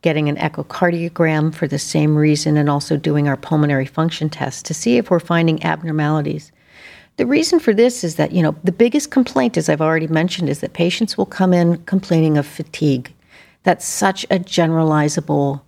getting 0.03 0.29
an 0.29 0.37
echocardiogram 0.37 1.55
for 1.55 1.67
the 1.67 1.79
same 1.79 2.17
reason, 2.17 2.57
and 2.57 2.71
also 2.71 2.97
doing 2.97 3.27
our 3.27 3.37
pulmonary 3.37 3.87
function 3.87 4.31
test 4.31 4.65
to 4.67 4.75
see 4.75 4.97
if 4.97 5.11
we're 5.11 5.21
finding 5.21 5.63
abnormalities. 5.65 6.53
The 7.17 7.27
reason 7.27 7.61
for 7.61 7.73
this 7.73 8.03
is 8.03 8.17
that, 8.17 8.33
you 8.33 8.43
know, 8.43 8.57
the 8.65 8.73
biggest 8.73 9.11
complaint, 9.13 9.57
as 9.57 9.69
I've 9.69 9.81
already 9.81 10.09
mentioned, 10.09 10.49
is 10.49 10.61
that 10.61 10.73
patients 10.73 11.17
will 11.17 11.27
come 11.27 11.53
in 11.53 11.79
complaining 11.85 12.37
of 12.37 12.47
fatigue 12.47 13.14
that's 13.65 13.87
such 13.87 14.25
a 14.25 14.39
generalizable 14.39 15.61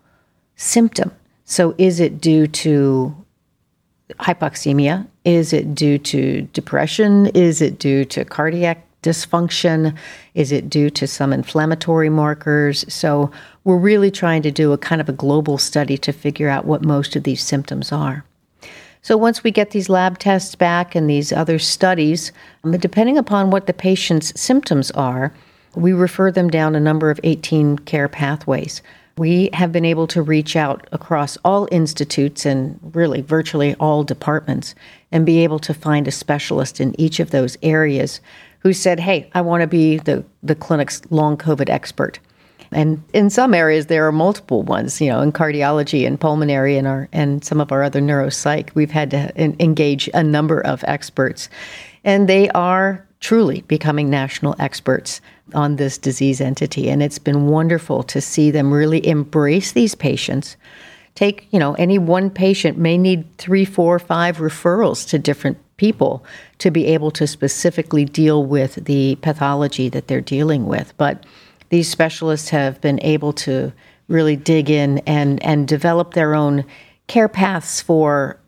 symptom. 0.54 1.10
So, 1.44 1.74
is 1.78 2.00
it 2.00 2.20
due 2.20 2.46
to 2.46 3.14
hypoxemia? 4.20 5.06
Is 5.24 5.52
it 5.52 5.74
due 5.74 5.98
to 5.98 6.42
depression? 6.52 7.26
Is 7.28 7.60
it 7.60 7.78
due 7.78 8.04
to 8.06 8.24
cardiac 8.24 8.86
dysfunction? 9.02 9.96
Is 10.34 10.52
it 10.52 10.70
due 10.70 10.90
to 10.90 11.06
some 11.06 11.32
inflammatory 11.32 12.10
markers? 12.10 12.84
So, 12.92 13.30
we're 13.64 13.78
really 13.78 14.10
trying 14.10 14.42
to 14.42 14.50
do 14.50 14.72
a 14.72 14.78
kind 14.78 15.00
of 15.00 15.08
a 15.08 15.12
global 15.12 15.58
study 15.58 15.98
to 15.98 16.12
figure 16.12 16.48
out 16.48 16.64
what 16.64 16.82
most 16.82 17.16
of 17.16 17.24
these 17.24 17.42
symptoms 17.42 17.92
are. 17.92 18.24
So, 19.02 19.16
once 19.16 19.44
we 19.44 19.52
get 19.52 19.70
these 19.70 19.88
lab 19.88 20.18
tests 20.18 20.54
back 20.56 20.94
and 20.94 21.08
these 21.08 21.32
other 21.32 21.58
studies, 21.58 22.32
um, 22.64 22.76
depending 22.76 23.16
upon 23.16 23.50
what 23.50 23.66
the 23.66 23.72
patient's 23.72 24.38
symptoms 24.38 24.90
are, 24.92 25.32
we 25.76 25.92
refer 25.92 26.32
them 26.32 26.48
down 26.48 26.74
a 26.74 26.80
number 26.80 27.10
of 27.10 27.20
18 27.22 27.78
care 27.80 28.08
pathways. 28.08 28.82
We 29.18 29.50
have 29.52 29.72
been 29.72 29.84
able 29.84 30.06
to 30.08 30.22
reach 30.22 30.56
out 30.56 30.86
across 30.92 31.38
all 31.44 31.68
institutes 31.70 32.44
and 32.44 32.78
really 32.94 33.22
virtually 33.22 33.74
all 33.76 34.04
departments 34.04 34.74
and 35.12 35.24
be 35.24 35.44
able 35.44 35.58
to 35.60 35.72
find 35.72 36.08
a 36.08 36.12
specialist 36.12 36.80
in 36.80 36.98
each 37.00 37.20
of 37.20 37.30
those 37.30 37.56
areas 37.62 38.20
who 38.60 38.72
said, 38.72 39.00
Hey, 39.00 39.30
I 39.34 39.40
want 39.42 39.62
to 39.62 39.66
be 39.66 39.98
the, 39.98 40.24
the 40.42 40.54
clinic's 40.54 41.00
long 41.10 41.36
COVID 41.36 41.70
expert. 41.70 42.18
And 42.72 43.02
in 43.12 43.30
some 43.30 43.54
areas, 43.54 43.86
there 43.86 44.06
are 44.06 44.12
multiple 44.12 44.62
ones, 44.62 45.00
you 45.00 45.08
know, 45.08 45.20
in 45.20 45.30
cardiology 45.32 46.06
and 46.06 46.20
pulmonary 46.20 46.76
and, 46.76 46.86
our, 46.86 47.08
and 47.12 47.44
some 47.44 47.60
of 47.60 47.70
our 47.70 47.82
other 47.82 48.00
neuropsych. 48.00 48.74
We've 48.74 48.90
had 48.90 49.10
to 49.12 49.32
engage 49.38 50.10
a 50.14 50.22
number 50.22 50.60
of 50.60 50.82
experts. 50.86 51.48
And 52.02 52.28
they 52.28 52.48
are 52.50 53.06
truly 53.20 53.62
becoming 53.62 54.10
national 54.10 54.56
experts 54.58 55.20
on 55.54 55.76
this 55.76 55.98
disease 55.98 56.40
entity. 56.40 56.88
And 56.90 57.02
it's 57.02 57.18
been 57.18 57.46
wonderful 57.46 58.02
to 58.04 58.20
see 58.20 58.50
them 58.50 58.72
really 58.72 59.06
embrace 59.06 59.72
these 59.72 59.94
patients. 59.94 60.56
Take, 61.14 61.48
you 61.50 61.58
know, 61.58 61.74
any 61.74 61.98
one 61.98 62.30
patient 62.30 62.76
may 62.76 62.98
need 62.98 63.24
three, 63.38 63.64
four, 63.64 63.98
five 63.98 64.38
referrals 64.38 65.08
to 65.08 65.18
different 65.18 65.58
people 65.76 66.24
to 66.58 66.70
be 66.70 66.86
able 66.86 67.10
to 67.12 67.26
specifically 67.26 68.04
deal 68.04 68.44
with 68.44 68.74
the 68.86 69.16
pathology 69.22 69.88
that 69.88 70.08
they're 70.08 70.20
dealing 70.20 70.66
with. 70.66 70.92
But 70.96 71.24
these 71.68 71.88
specialists 71.88 72.50
have 72.50 72.80
been 72.80 73.00
able 73.02 73.32
to 73.34 73.72
really 74.08 74.36
dig 74.36 74.70
in 74.70 74.98
and, 75.00 75.42
and 75.42 75.66
develop 75.66 76.14
their 76.14 76.34
own 76.34 76.64
care 77.06 77.28
paths 77.28 77.80
for 77.80 78.38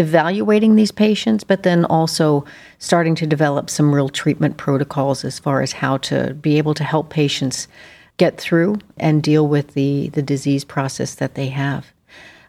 evaluating 0.00 0.74
these 0.74 0.90
patients, 0.90 1.44
but 1.44 1.62
then 1.62 1.84
also 1.84 2.44
starting 2.78 3.14
to 3.16 3.26
develop 3.26 3.70
some 3.70 3.94
real 3.94 4.08
treatment 4.08 4.56
protocols 4.56 5.24
as 5.24 5.38
far 5.38 5.62
as 5.62 5.72
how 5.72 5.98
to 5.98 6.34
be 6.34 6.58
able 6.58 6.74
to 6.74 6.84
help 6.84 7.10
patients 7.10 7.68
get 8.16 8.36
through 8.38 8.76
and 8.96 9.22
deal 9.22 9.46
with 9.46 9.74
the, 9.74 10.08
the 10.10 10.22
disease 10.22 10.64
process 10.64 11.14
that 11.14 11.34
they 11.34 11.48
have. 11.48 11.92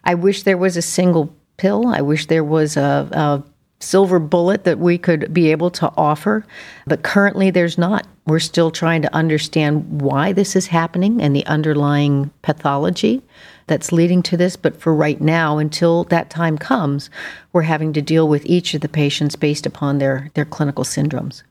I 0.04 0.14
wish 0.14 0.42
there 0.42 0.58
was 0.58 0.76
a 0.76 0.82
single 0.82 1.34
pill. 1.56 1.86
I 1.86 2.00
wish 2.00 2.26
there 2.26 2.44
was 2.44 2.76
a, 2.76 3.08
a 3.12 3.42
silver 3.82 4.18
bullet 4.18 4.64
that 4.64 4.78
we 4.78 4.98
could 4.98 5.32
be 5.32 5.50
able 5.50 5.70
to 5.70 5.92
offer, 5.96 6.44
but 6.86 7.02
currently 7.02 7.50
there's 7.50 7.78
not. 7.78 8.06
We're 8.26 8.38
still 8.38 8.70
trying 8.70 9.02
to 9.02 9.14
understand 9.14 10.00
why 10.00 10.32
this 10.32 10.56
is 10.56 10.66
happening 10.66 11.20
and 11.20 11.34
the 11.34 11.46
underlying 11.46 12.30
pathology 12.42 13.22
that's 13.66 13.92
leading 13.92 14.22
to 14.24 14.36
this. 14.36 14.56
But 14.56 14.80
for 14.80 14.94
right 14.94 15.20
now, 15.20 15.58
until 15.58 16.04
that 16.04 16.30
time 16.30 16.58
comes, 16.58 17.10
we're 17.52 17.62
having 17.62 17.92
to 17.94 18.02
deal 18.02 18.28
with 18.28 18.44
each 18.46 18.74
of 18.74 18.80
the 18.80 18.88
patients 18.88 19.36
based 19.36 19.66
upon 19.66 19.98
their, 19.98 20.30
their 20.34 20.44
clinical 20.44 20.84
syndromes. 20.84 21.42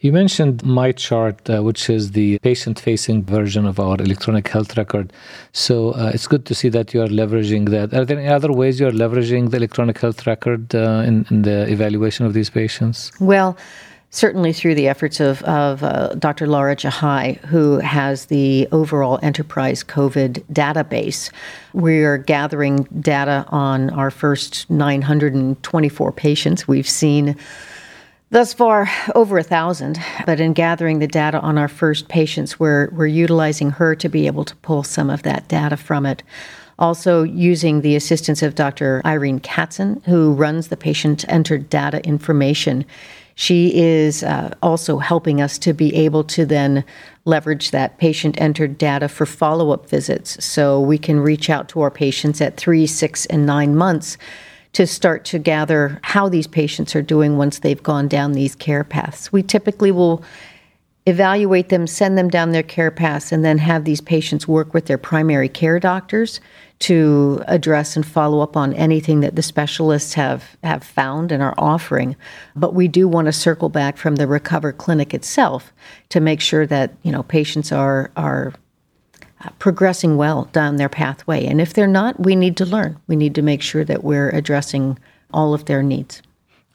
You 0.00 0.12
mentioned 0.12 0.62
MyChart, 0.62 1.58
uh, 1.58 1.62
which 1.64 1.90
is 1.90 2.12
the 2.12 2.38
patient 2.38 2.78
facing 2.78 3.24
version 3.24 3.66
of 3.66 3.80
our 3.80 3.96
electronic 4.00 4.46
health 4.46 4.76
record. 4.76 5.12
So 5.52 5.90
uh, 5.90 6.12
it's 6.14 6.28
good 6.28 6.46
to 6.46 6.54
see 6.54 6.68
that 6.68 6.94
you 6.94 7.02
are 7.02 7.08
leveraging 7.08 7.70
that. 7.70 7.92
Are 7.92 8.04
there 8.04 8.16
any 8.16 8.28
other 8.28 8.52
ways 8.52 8.78
you're 8.78 8.92
leveraging 8.92 9.50
the 9.50 9.56
electronic 9.56 9.98
health 9.98 10.24
record 10.24 10.72
uh, 10.72 11.02
in, 11.04 11.26
in 11.30 11.42
the 11.42 11.68
evaluation 11.68 12.26
of 12.26 12.32
these 12.32 12.48
patients? 12.48 13.10
Well, 13.18 13.56
certainly 14.10 14.52
through 14.52 14.74
the 14.74 14.88
efforts 14.88 15.20
of, 15.20 15.42
of 15.42 15.82
uh, 15.82 16.14
Dr. 16.14 16.46
Lara 16.46 16.76
Jehi, 16.76 17.38
who 17.40 17.78
has 17.78 18.26
the 18.26 18.66
overall 18.72 19.18
enterprise 19.22 19.84
COVID 19.84 20.42
database. 20.52 21.30
We're 21.74 22.16
gathering 22.16 22.84
data 23.00 23.44
on 23.48 23.90
our 23.90 24.10
first 24.10 24.68
924 24.70 26.12
patients. 26.12 26.66
We've 26.66 26.88
seen 26.88 27.36
thus 28.30 28.54
far 28.54 28.88
over 29.14 29.38
a 29.38 29.42
thousand, 29.42 29.98
but 30.24 30.40
in 30.40 30.54
gathering 30.54 31.00
the 31.00 31.06
data 31.06 31.40
on 31.40 31.58
our 31.58 31.68
first 31.68 32.08
patients, 32.08 32.58
we're, 32.58 32.88
we're 32.92 33.06
utilizing 33.06 33.70
her 33.70 33.94
to 33.96 34.08
be 34.08 34.26
able 34.26 34.44
to 34.46 34.56
pull 34.56 34.82
some 34.82 35.10
of 35.10 35.22
that 35.22 35.48
data 35.48 35.76
from 35.76 36.06
it. 36.06 36.22
Also, 36.78 37.24
using 37.24 37.80
the 37.80 37.96
assistance 37.96 38.40
of 38.40 38.54
Dr. 38.54 39.02
Irene 39.04 39.40
Katzan, 39.40 40.02
who 40.04 40.32
runs 40.32 40.68
the 40.68 40.76
patient 40.76 41.24
entered 41.28 41.68
data 41.68 42.02
information 42.06 42.84
she 43.40 43.72
is 43.72 44.24
uh, 44.24 44.52
also 44.64 44.98
helping 44.98 45.40
us 45.40 45.58
to 45.58 45.72
be 45.72 45.94
able 45.94 46.24
to 46.24 46.44
then 46.44 46.84
leverage 47.24 47.70
that 47.70 47.96
patient 47.96 48.36
entered 48.40 48.76
data 48.76 49.08
for 49.08 49.26
follow 49.26 49.70
up 49.70 49.88
visits. 49.88 50.44
So 50.44 50.80
we 50.80 50.98
can 50.98 51.20
reach 51.20 51.48
out 51.48 51.68
to 51.68 51.80
our 51.82 51.90
patients 51.90 52.40
at 52.40 52.56
three, 52.56 52.84
six, 52.84 53.26
and 53.26 53.46
nine 53.46 53.76
months 53.76 54.18
to 54.72 54.88
start 54.88 55.24
to 55.26 55.38
gather 55.38 56.00
how 56.02 56.28
these 56.28 56.48
patients 56.48 56.96
are 56.96 57.00
doing 57.00 57.36
once 57.36 57.60
they've 57.60 57.80
gone 57.80 58.08
down 58.08 58.32
these 58.32 58.56
care 58.56 58.82
paths. 58.82 59.30
We 59.30 59.44
typically 59.44 59.92
will 59.92 60.24
evaluate 61.08 61.70
them, 61.70 61.86
send 61.86 62.18
them 62.18 62.28
down 62.28 62.52
their 62.52 62.62
care 62.62 62.90
paths, 62.90 63.32
and 63.32 63.44
then 63.44 63.58
have 63.58 63.84
these 63.84 64.00
patients 64.00 64.46
work 64.46 64.74
with 64.74 64.86
their 64.86 64.98
primary 64.98 65.48
care 65.48 65.80
doctors 65.80 66.40
to 66.80 67.42
address 67.48 67.96
and 67.96 68.06
follow 68.06 68.40
up 68.40 68.56
on 68.56 68.72
anything 68.74 69.20
that 69.20 69.34
the 69.34 69.42
specialists 69.42 70.14
have, 70.14 70.56
have 70.62 70.84
found 70.84 71.32
and 71.32 71.42
are 71.42 71.54
offering. 71.58 72.14
But 72.54 72.74
we 72.74 72.86
do 72.86 73.08
want 73.08 73.26
to 73.26 73.32
circle 73.32 73.68
back 73.68 73.96
from 73.96 74.16
the 74.16 74.26
Recover 74.26 74.72
Clinic 74.72 75.12
itself 75.14 75.72
to 76.10 76.20
make 76.20 76.40
sure 76.40 76.66
that 76.66 76.94
you 77.02 77.10
know 77.10 77.22
patients 77.24 77.72
are 77.72 78.10
are 78.16 78.52
uh, 79.44 79.50
progressing 79.58 80.16
well 80.16 80.44
down 80.52 80.76
their 80.76 80.88
pathway. 80.88 81.46
And 81.46 81.60
if 81.60 81.72
they're 81.72 81.86
not, 81.86 82.20
we 82.20 82.36
need 82.36 82.56
to 82.58 82.66
learn. 82.66 83.00
We 83.06 83.16
need 83.16 83.34
to 83.36 83.42
make 83.42 83.62
sure 83.62 83.84
that 83.84 84.04
we're 84.04 84.30
addressing 84.30 84.98
all 85.32 85.54
of 85.54 85.64
their 85.64 85.82
needs. 85.82 86.22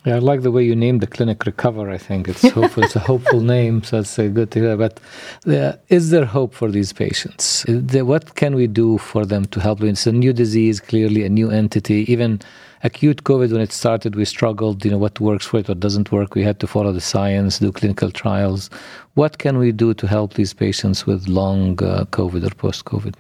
Yeah, 0.06 0.16
I 0.16 0.20
like 0.20 0.42
the 0.42 0.52
way 0.52 0.66
you 0.66 0.76
named 0.76 1.00
the 1.00 1.08
clinic 1.08 1.46
Recover. 1.46 1.90
I 1.90 1.98
think 1.98 2.28
it's 2.28 2.50
hopeful. 2.58 2.84
it's 2.84 2.96
a 2.96 3.00
hopeful 3.00 3.40
name, 3.40 3.84
so 3.84 4.00
it's 4.00 4.20
a 4.20 4.28
good 4.28 4.52
to 4.52 4.60
hear. 4.60 4.76
But 4.76 5.00
uh, 5.48 5.78
is 5.88 6.10
there 6.10 6.26
hope 6.26 6.54
for 6.54 6.70
these 6.70 6.92
patients? 6.92 7.64
There, 7.70 8.04
what 8.04 8.36
can 8.36 8.54
we 8.54 8.68
do 8.68 8.98
for 8.98 9.26
them 9.26 9.46
to 9.46 9.62
help 9.62 9.80
them? 9.80 9.90
It's 9.90 10.06
a 10.06 10.12
new 10.12 10.34
disease, 10.34 10.82
clearly 10.82 11.24
a 11.24 11.30
new 11.30 11.50
entity. 11.50 12.12
Even 12.12 12.42
acute 12.84 13.24
COVID, 13.24 13.54
when 13.54 13.62
it 13.62 13.72
started, 13.72 14.16
we 14.18 14.26
struggled. 14.26 14.84
You 14.84 14.92
know 14.92 14.98
what 14.98 15.22
works 15.22 15.46
for 15.46 15.60
it, 15.60 15.70
what 15.70 15.80
doesn't 15.80 16.12
work. 16.12 16.36
We 16.36 16.44
had 16.44 16.60
to 16.60 16.68
follow 16.68 16.92
the 16.92 17.00
science, 17.00 17.60
do 17.60 17.72
clinical 17.72 18.12
trials. 18.12 18.70
What 19.14 19.38
can 19.38 19.58
we 19.58 19.72
do 19.72 19.94
to 19.94 20.06
help 20.06 20.34
these 20.34 20.54
patients 20.54 21.06
with 21.06 21.30
long 21.30 21.82
uh, 21.82 22.04
COVID 22.12 22.46
or 22.46 22.54
post 22.56 22.84
COVID? 22.84 23.16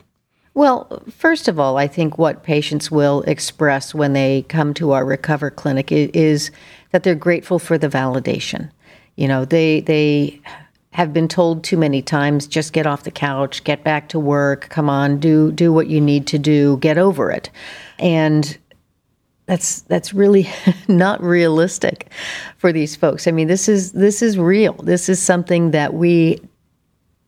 Well, 0.55 1.01
first 1.09 1.47
of 1.47 1.59
all, 1.59 1.77
I 1.77 1.87
think 1.87 2.17
what 2.17 2.43
patients 2.43 2.91
will 2.91 3.23
express 3.23 3.95
when 3.95 4.13
they 4.13 4.45
come 4.49 4.73
to 4.75 4.91
our 4.91 5.03
Recover 5.03 5.49
Clinic 5.49 5.91
is 5.91 6.51
that 6.91 7.03
they're 7.03 7.15
grateful 7.15 7.57
for 7.57 7.77
the 7.77 7.89
validation. 7.89 8.69
You 9.15 9.27
know, 9.27 9.45
they 9.45 9.81
they 9.81 10.39
have 10.91 11.11
been 11.11 11.27
told 11.27 11.63
too 11.63 11.77
many 11.77 12.03
times 12.03 12.45
just 12.45 12.71
get 12.71 12.85
off 12.85 13.03
the 13.03 13.11
couch, 13.11 13.63
get 13.63 13.83
back 13.83 14.09
to 14.09 14.19
work, 14.19 14.69
come 14.69 14.89
on, 14.89 15.19
do 15.19 15.51
do 15.51 15.73
what 15.73 15.87
you 15.87 15.99
need 15.99 16.27
to 16.27 16.37
do, 16.37 16.77
get 16.77 16.99
over 16.99 17.31
it. 17.31 17.49
And 17.97 18.55
that's 19.47 19.81
that's 19.81 20.13
really 20.13 20.47
not 20.87 21.21
realistic 21.21 22.09
for 22.57 22.71
these 22.71 22.95
folks. 22.95 23.27
I 23.27 23.31
mean, 23.31 23.47
this 23.47 23.67
is 23.67 23.93
this 23.93 24.21
is 24.21 24.37
real. 24.37 24.73
This 24.73 25.09
is 25.09 25.19
something 25.19 25.71
that 25.71 25.95
we 25.95 26.39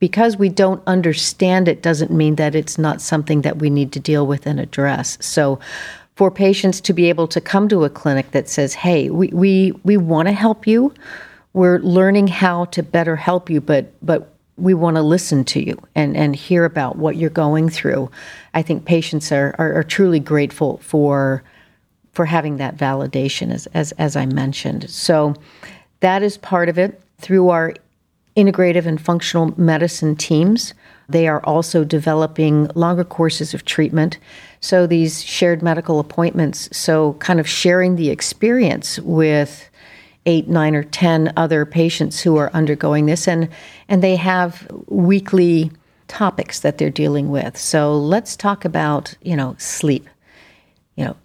because 0.06 0.38
we 0.38 0.50
don't 0.50 0.84
understand 0.86 1.68
it 1.68 1.82
doesn't 1.82 2.12
mean 2.12 2.36
that 2.36 2.54
it's 2.54 2.78
not 2.78 3.02
something 3.02 3.42
that 3.42 3.58
we 3.58 3.72
need 3.72 3.92
to 3.92 4.00
deal 4.00 4.28
with 4.28 4.46
and 4.46 4.60
address. 4.60 5.18
So 5.20 5.60
for 6.16 6.30
patients 6.30 6.80
to 6.82 6.94
be 6.94 7.10
able 7.10 7.28
to 7.28 7.42
come 7.42 7.68
to 7.70 7.86
a 7.86 7.90
clinic 7.90 8.30
that 8.30 8.48
says, 8.48 8.76
"Hey, 8.76 9.10
we 9.10 9.30
we 9.30 9.72
we 9.84 9.98
want 9.98 10.28
to 10.28 10.32
help 10.32 10.68
you. 10.68 10.94
We're 11.54 11.80
learning 11.80 12.28
how 12.28 12.66
to 12.66 12.84
better 12.84 13.16
help 13.16 13.50
you, 13.50 13.60
but 13.60 13.94
but 14.06 14.32
we 14.58 14.76
want 14.76 14.96
to 14.98 15.02
listen 15.02 15.44
to 15.46 15.60
you 15.60 15.76
and, 15.96 16.16
and 16.16 16.36
hear 16.36 16.66
about 16.66 16.98
what 16.98 17.16
you're 17.16 17.32
going 17.32 17.68
through. 17.68 18.12
I 18.54 18.62
think 18.62 18.86
patients 18.86 19.32
are, 19.32 19.56
are, 19.58 19.74
are, 19.74 19.84
truly 19.84 20.20
grateful 20.20 20.78
for 20.78 21.44
for 22.14 22.26
having 22.26 22.58
that 22.58 22.78
validation 22.78 23.52
as, 23.52 23.66
as 23.74 23.92
as 23.94 24.16
I 24.16 24.28
mentioned. 24.28 24.88
So 24.88 25.34
that 26.02 26.22
is 26.22 26.38
part 26.38 26.70
of 26.70 26.78
it. 26.78 27.02
Through 27.18 27.50
our 27.50 27.74
integrative 28.36 28.86
and 28.86 29.02
functional 29.02 29.60
medicine 29.60 30.16
teams. 30.16 30.74
They 31.08 31.28
are 31.28 31.44
also 31.44 31.84
developing 31.84 32.68
longer 32.76 33.04
courses 33.04 33.54
of 33.54 33.66
treatment. 33.66 34.18
So, 34.60 34.88
these 34.88 35.24
shared 35.24 35.62
medical 35.62 36.00
appointments, 36.00 36.76
so 36.76 37.14
kind 37.14 37.40
of 37.40 37.48
sharing 37.48 37.96
the 37.96 38.10
experience 38.10 39.00
with 39.00 39.70
eight, 40.26 40.48
nine, 40.48 40.76
or 40.76 40.84
10 40.84 41.32
other 41.38 41.66
patients 41.66 42.22
who 42.22 42.36
are 42.38 42.52
undergoing 42.52 43.06
this. 43.06 43.28
And, 43.28 43.48
and 43.88 44.02
they 44.02 44.16
have 44.16 44.68
weekly 44.88 45.72
topics 46.08 46.62
that 46.62 46.80
they're 46.80 46.90
dealing 46.90 47.30
with. 47.30 47.58
So, 47.58 47.96
let's 47.96 48.36
talk 48.36 48.66
about, 48.66 49.14
you 49.22 49.36
know, 49.36 49.56
sleep. 49.60 50.10
You 50.96 51.06
know, 51.06 51.16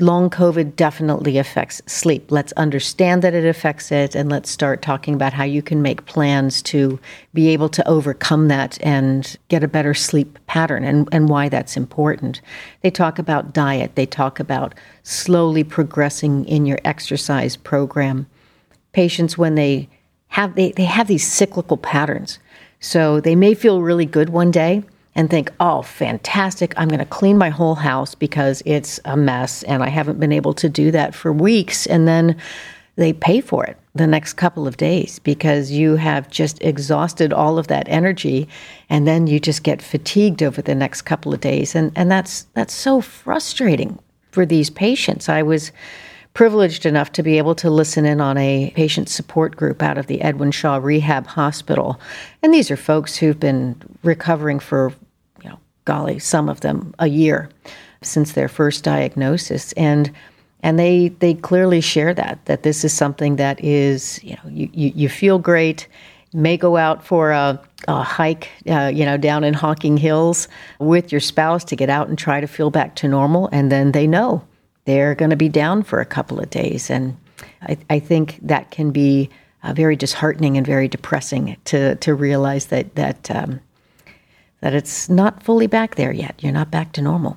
long 0.00 0.28
COVID 0.28 0.74
definitely 0.74 1.38
affects 1.38 1.80
sleep. 1.86 2.30
Let's 2.30 2.52
understand 2.52 3.22
that 3.22 3.34
it 3.34 3.44
affects 3.44 3.92
it 3.92 4.14
and 4.14 4.28
let's 4.28 4.50
start 4.50 4.82
talking 4.82 5.14
about 5.14 5.32
how 5.32 5.44
you 5.44 5.62
can 5.62 5.82
make 5.82 6.06
plans 6.06 6.62
to 6.62 6.98
be 7.32 7.48
able 7.48 7.68
to 7.68 7.88
overcome 7.88 8.48
that 8.48 8.78
and 8.82 9.36
get 9.48 9.62
a 9.62 9.68
better 9.68 9.94
sleep 9.94 10.38
pattern 10.46 10.82
and, 10.82 11.08
and 11.12 11.28
why 11.28 11.48
that's 11.48 11.76
important. 11.76 12.40
They 12.82 12.90
talk 12.90 13.18
about 13.18 13.52
diet, 13.52 13.94
they 13.94 14.06
talk 14.06 14.40
about 14.40 14.74
slowly 15.04 15.62
progressing 15.62 16.44
in 16.46 16.66
your 16.66 16.78
exercise 16.84 17.56
program. 17.56 18.26
Patients, 18.92 19.38
when 19.38 19.54
they 19.54 19.88
have 20.28 20.56
they, 20.56 20.72
they 20.72 20.84
have 20.84 21.06
these 21.06 21.30
cyclical 21.30 21.76
patterns. 21.76 22.40
So 22.80 23.20
they 23.20 23.36
may 23.36 23.54
feel 23.54 23.80
really 23.80 24.06
good 24.06 24.30
one 24.30 24.50
day 24.50 24.82
and 25.14 25.30
think, 25.30 25.50
oh, 25.60 25.82
fantastic, 25.82 26.74
I'm 26.76 26.88
going 26.88 26.98
to 26.98 27.04
clean 27.04 27.38
my 27.38 27.50
whole 27.50 27.76
house 27.76 28.14
because 28.14 28.62
it's 28.66 28.98
a 29.04 29.16
mess 29.16 29.62
and 29.64 29.82
I 29.82 29.88
haven't 29.88 30.20
been 30.20 30.32
able 30.32 30.54
to 30.54 30.68
do 30.68 30.90
that 30.90 31.14
for 31.14 31.32
weeks. 31.32 31.86
And 31.86 32.08
then 32.08 32.36
they 32.96 33.12
pay 33.12 33.40
for 33.40 33.64
it 33.64 33.76
the 33.94 34.06
next 34.06 34.34
couple 34.34 34.66
of 34.66 34.76
days 34.76 35.18
because 35.20 35.70
you 35.70 35.96
have 35.96 36.30
just 36.30 36.62
exhausted 36.62 37.32
all 37.32 37.58
of 37.58 37.68
that 37.68 37.88
energy 37.88 38.48
and 38.90 39.06
then 39.06 39.26
you 39.26 39.38
just 39.38 39.62
get 39.62 39.80
fatigued 39.80 40.42
over 40.42 40.60
the 40.62 40.74
next 40.74 41.02
couple 41.02 41.32
of 41.32 41.40
days 41.40 41.74
and 41.74 41.92
and 41.94 42.10
that's 42.10 42.42
that's 42.54 42.74
so 42.74 43.00
frustrating 43.00 43.98
for 44.32 44.44
these 44.44 44.68
patients 44.68 45.28
i 45.28 45.42
was 45.42 45.70
privileged 46.34 46.84
enough 46.84 47.12
to 47.12 47.22
be 47.22 47.38
able 47.38 47.54
to 47.54 47.70
listen 47.70 48.04
in 48.04 48.20
on 48.20 48.36
a 48.36 48.72
patient 48.74 49.08
support 49.08 49.56
group 49.56 49.80
out 49.82 49.96
of 49.96 50.08
the 50.08 50.20
Edwin 50.20 50.50
Shaw 50.50 50.80
Rehab 50.82 51.28
Hospital. 51.28 52.00
And 52.42 52.52
these 52.52 52.72
are 52.72 52.76
folks 52.76 53.14
who've 53.14 53.38
been 53.38 53.80
recovering 54.02 54.58
for 54.58 54.92
golly, 55.84 56.18
some 56.18 56.48
of 56.48 56.60
them 56.60 56.94
a 56.98 57.08
year 57.08 57.48
since 58.02 58.32
their 58.32 58.48
first 58.48 58.84
diagnosis. 58.84 59.72
And 59.72 60.10
and 60.64 60.78
they 60.78 61.08
they 61.20 61.34
clearly 61.34 61.80
share 61.80 62.14
that 62.14 62.44
that 62.46 62.64
this 62.64 62.84
is 62.84 62.92
something 62.92 63.36
that 63.36 63.62
is 63.62 64.18
you 64.24 64.34
know 64.34 64.50
you 64.50 64.68
you, 64.72 64.92
you 64.96 65.08
feel 65.08 65.38
great 65.38 65.86
may 66.32 66.56
go 66.56 66.76
out 66.76 67.04
for 67.04 67.30
a, 67.30 67.60
a 67.86 68.02
hike 68.02 68.48
uh, 68.68 68.90
you 68.92 69.04
know 69.04 69.16
down 69.16 69.44
in 69.44 69.54
hocking 69.54 69.96
hills 69.96 70.48
with 70.80 71.12
your 71.12 71.20
spouse 71.20 71.62
to 71.64 71.76
get 71.76 71.88
out 71.88 72.08
and 72.08 72.18
try 72.18 72.40
to 72.40 72.46
feel 72.46 72.70
back 72.70 72.96
to 72.96 73.06
normal 73.06 73.48
and 73.52 73.70
then 73.70 73.92
they 73.92 74.06
know 74.06 74.42
they're 74.86 75.14
going 75.14 75.30
to 75.30 75.36
be 75.36 75.48
down 75.48 75.82
for 75.82 76.00
a 76.00 76.06
couple 76.06 76.40
of 76.40 76.50
days 76.50 76.90
and 76.90 77.16
i, 77.62 77.76
I 77.90 77.98
think 78.00 78.38
that 78.42 78.70
can 78.70 78.90
be 78.90 79.30
uh, 79.62 79.74
very 79.74 79.96
disheartening 79.96 80.56
and 80.56 80.66
very 80.66 80.88
depressing 80.88 81.56
to 81.66 81.94
to 81.96 82.14
realize 82.14 82.66
that 82.66 82.94
that 82.94 83.30
um, 83.30 83.60
that 84.64 84.72
it's 84.72 85.10
not 85.10 85.42
fully 85.42 85.66
back 85.66 85.96
there 85.96 86.10
yet. 86.10 86.34
You're 86.42 86.58
not 86.60 86.70
back 86.70 86.92
to 86.94 87.02
normal. 87.02 87.36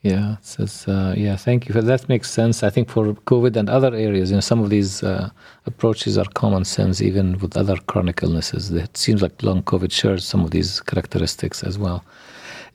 Yeah, 0.00 0.36
says 0.40 0.88
uh, 0.88 1.14
yeah. 1.16 1.36
Thank 1.36 1.68
you. 1.68 1.74
That 1.74 2.08
makes 2.08 2.30
sense. 2.30 2.62
I 2.62 2.70
think 2.70 2.88
for 2.88 3.04
COVID 3.32 3.56
and 3.56 3.68
other 3.68 3.94
areas, 3.94 4.30
you 4.30 4.36
know, 4.38 4.40
some 4.40 4.60
of 4.64 4.70
these 4.70 5.02
uh, 5.02 5.28
approaches 5.66 6.16
are 6.16 6.24
common 6.32 6.64
sense, 6.64 7.02
even 7.02 7.38
with 7.40 7.58
other 7.58 7.76
chronic 7.90 8.22
illnesses. 8.22 8.70
It 8.70 8.96
seems 8.96 9.20
like 9.20 9.42
long 9.42 9.62
COVID 9.64 9.92
shares 9.92 10.24
some 10.24 10.40
of 10.40 10.50
these 10.50 10.80
characteristics 10.80 11.62
as 11.62 11.78
well. 11.78 12.02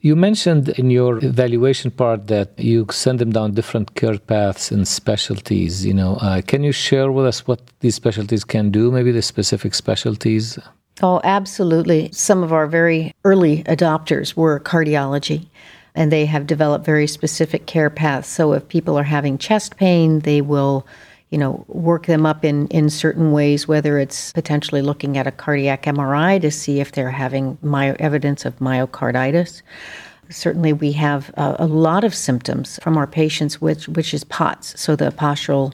You 0.00 0.14
mentioned 0.14 0.68
in 0.80 0.90
your 0.90 1.12
evaluation 1.24 1.90
part 1.90 2.28
that 2.28 2.52
you 2.56 2.86
send 2.92 3.18
them 3.18 3.32
down 3.32 3.54
different 3.54 3.96
care 3.96 4.18
paths 4.18 4.70
and 4.70 4.86
specialties. 4.86 5.84
You 5.84 5.94
know, 5.94 6.12
uh, 6.22 6.40
can 6.42 6.62
you 6.62 6.70
share 6.70 7.10
with 7.10 7.26
us 7.26 7.48
what 7.48 7.60
these 7.80 7.96
specialties 7.96 8.44
can 8.44 8.70
do? 8.70 8.92
Maybe 8.92 9.10
the 9.10 9.22
specific 9.22 9.74
specialties. 9.74 10.56
Oh, 11.00 11.20
absolutely. 11.22 12.10
Some 12.12 12.42
of 12.42 12.52
our 12.52 12.66
very 12.66 13.14
early 13.24 13.62
adopters 13.64 14.34
were 14.34 14.58
cardiology, 14.58 15.46
and 15.94 16.10
they 16.10 16.26
have 16.26 16.46
developed 16.46 16.84
very 16.84 17.06
specific 17.06 17.66
care 17.66 17.90
paths. 17.90 18.28
So 18.28 18.52
if 18.52 18.66
people 18.68 18.98
are 18.98 19.04
having 19.04 19.38
chest 19.38 19.76
pain, 19.76 20.20
they 20.20 20.40
will, 20.40 20.86
you 21.30 21.38
know, 21.38 21.64
work 21.68 22.06
them 22.06 22.26
up 22.26 22.44
in, 22.44 22.66
in 22.68 22.90
certain 22.90 23.30
ways, 23.30 23.68
whether 23.68 23.98
it's 23.98 24.32
potentially 24.32 24.82
looking 24.82 25.16
at 25.16 25.26
a 25.26 25.32
cardiac 25.32 25.84
MRI 25.84 26.40
to 26.40 26.50
see 26.50 26.80
if 26.80 26.92
they're 26.92 27.10
having 27.12 27.58
my, 27.62 27.94
evidence 28.00 28.44
of 28.44 28.58
myocarditis. 28.58 29.62
Certainly, 30.30 30.72
we 30.74 30.92
have 30.92 31.30
a, 31.36 31.56
a 31.60 31.66
lot 31.66 32.02
of 32.02 32.14
symptoms 32.14 32.78
from 32.82 32.96
our 32.96 33.06
patients, 33.06 33.60
which, 33.60 33.88
which 33.88 34.12
is 34.12 34.24
POTS, 34.24 34.78
so 34.80 34.96
the 34.96 35.10
postural 35.12 35.72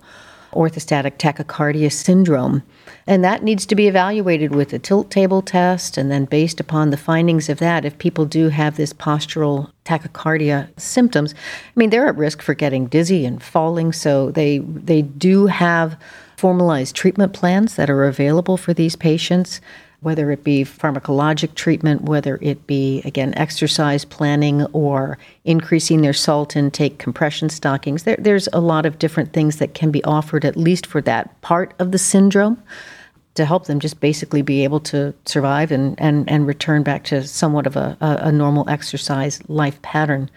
orthostatic 0.55 1.19
tachycardia 1.19 1.93
syndrome. 1.93 2.63
And 3.07 3.23
that 3.23 3.43
needs 3.43 3.67
to 3.67 3.75
be 3.75 3.87
evaluated 3.87 4.55
with 4.55 4.73
a 4.73 4.79
tilt 4.79 5.11
table 5.11 5.43
test, 5.43 5.99
and 5.99 6.11
then 6.11 6.25
based 6.25 6.61
upon 6.61 6.91
the 6.91 6.97
findings 6.97 7.49
of 7.49 7.59
that, 7.59 7.85
if 7.85 7.99
people 7.99 8.25
do 8.25 8.49
have 8.49 8.77
this 8.77 8.93
postural 8.93 9.71
tachycardia 9.85 10.69
symptoms, 10.81 11.35
I 11.35 11.73
mean, 11.77 11.91
they're 11.91 12.09
at 12.09 12.17
risk 12.17 12.41
for 12.41 12.55
getting 12.55 12.87
dizzy 12.87 13.27
and 13.27 13.43
falling. 13.43 13.93
So 13.93 14.31
they 14.31 14.59
they 14.59 15.03
do 15.03 15.47
have 15.47 16.01
formalized 16.37 16.97
treatment 16.97 17.33
plans 17.33 17.77
that 17.77 17.91
are 17.91 18.05
available 18.05 18.57
for 18.57 18.75
these 18.75 18.97
patients 18.97 19.61
whether 20.05 20.31
it 20.31 20.45
be 20.45 20.65
pharmacologic 20.65 21.55
treatment, 21.55 22.03
whether 22.03 22.39
it 22.41 22.67
be, 22.67 23.03
again, 23.05 23.35
exercise 23.37 24.05
planning 24.05 24.63
or 24.67 25.19
increasing 25.45 26.03
their 26.03 26.13
salt 26.13 26.55
intake, 26.55 26.99
compression 26.99 27.49
stockings. 27.49 28.05
There, 28.05 28.17
there's 28.19 28.49
a 28.53 28.61
lot 28.61 28.87
of 28.87 28.99
different 28.99 29.33
things 29.33 29.57
that 29.57 29.75
can 29.75 29.91
be 29.91 30.05
offered, 30.05 30.45
at 30.45 30.57
least 30.57 30.87
for 30.87 31.01
that 31.03 31.41
part 31.41 31.75
of 31.79 31.91
the 31.91 31.99
syndrome. 31.99 32.63
to 33.35 33.45
help 33.45 33.67
them 33.67 33.81
just 33.81 34.01
basically 34.01 34.43
be 34.43 34.65
able 34.65 34.81
to 34.81 35.13
survive 35.27 35.73
and, 35.73 36.01
and, 36.01 36.31
and 36.31 36.47
return 36.47 36.83
back 36.83 37.05
to 37.05 37.27
somewhat 37.27 37.67
of 37.67 37.77
a, 37.77 37.97
a, 38.01 38.29
a 38.29 38.33
normal 38.33 38.69
exercise 38.69 39.41
life 39.49 39.81
pattern. 39.83 40.31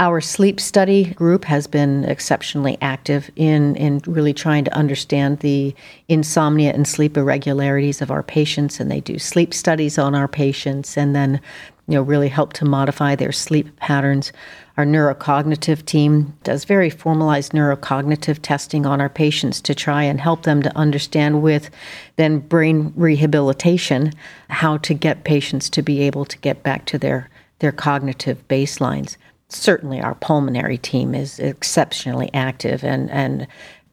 Our 0.00 0.22
sleep 0.22 0.60
study 0.60 1.12
group 1.12 1.44
has 1.44 1.66
been 1.66 2.06
exceptionally 2.06 2.78
active 2.80 3.30
in, 3.36 3.76
in 3.76 4.00
really 4.06 4.32
trying 4.32 4.64
to 4.64 4.74
understand 4.74 5.40
the 5.40 5.74
insomnia 6.08 6.72
and 6.72 6.88
sleep 6.88 7.18
irregularities 7.18 8.00
of 8.00 8.10
our 8.10 8.22
patients, 8.22 8.80
and 8.80 8.90
they 8.90 9.00
do 9.00 9.18
sleep 9.18 9.52
studies 9.52 9.98
on 9.98 10.14
our 10.14 10.26
patients 10.26 10.96
and 10.96 11.14
then 11.14 11.38
you 11.86 11.96
know 11.96 12.02
really 12.02 12.28
help 12.28 12.54
to 12.54 12.64
modify 12.64 13.14
their 13.14 13.30
sleep 13.30 13.76
patterns. 13.76 14.32
Our 14.78 14.86
neurocognitive 14.86 15.84
team 15.84 16.34
does 16.44 16.64
very 16.64 16.88
formalized 16.88 17.52
neurocognitive 17.52 18.38
testing 18.40 18.86
on 18.86 19.02
our 19.02 19.10
patients 19.10 19.60
to 19.60 19.74
try 19.74 20.02
and 20.04 20.18
help 20.18 20.44
them 20.44 20.62
to 20.62 20.74
understand 20.78 21.42
with 21.42 21.68
then 22.16 22.38
brain 22.38 22.94
rehabilitation 22.96 24.14
how 24.48 24.78
to 24.78 24.94
get 24.94 25.24
patients 25.24 25.68
to 25.68 25.82
be 25.82 26.00
able 26.00 26.24
to 26.24 26.38
get 26.38 26.62
back 26.62 26.86
to 26.86 26.96
their 26.96 27.28
their 27.58 27.72
cognitive 27.72 28.48
baselines 28.48 29.18
certainly 29.50 30.00
our 30.00 30.14
pulmonary 30.16 30.78
team 30.78 31.14
is 31.14 31.38
exceptionally 31.38 32.30
active, 32.34 32.84
and, 32.84 33.10
and 33.10 33.46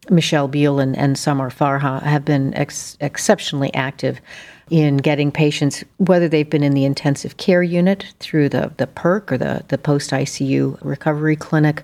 Michelle 0.10 0.48
Biehl 0.48 0.82
and, 0.82 0.98
and 0.98 1.18
Samar 1.18 1.50
Farha 1.50 2.02
have 2.02 2.24
been 2.24 2.54
ex- 2.54 2.98
exceptionally 3.02 3.74
active 3.74 4.22
in 4.70 4.98
getting 4.98 5.32
patients, 5.32 5.84
whether 5.98 6.28
they've 6.28 6.50
been 6.50 6.64
in 6.64 6.74
the 6.74 6.86
intensive 6.86 7.38
care 7.38 7.64
unit 7.64 8.14
through 8.20 8.50
the, 8.50 8.72
the 8.78 8.88
PERC 8.88 9.32
or 9.32 9.38
the, 9.38 9.64
the 9.70 9.78
post 9.78 10.12
ICU 10.12 10.78
recovery 10.82 11.36
clinic, 11.36 11.84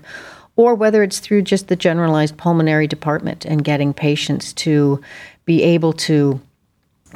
or 0.56 0.74
whether 0.74 1.02
it's 1.02 1.18
through 1.18 1.42
just 1.42 1.68
the 1.68 1.76
generalized 1.76 2.36
pulmonary 2.36 2.86
department 2.86 3.44
and 3.44 3.64
getting 3.64 3.92
patients 3.92 4.52
to 4.52 5.00
be 5.46 5.62
able 5.62 5.92
to 5.92 6.40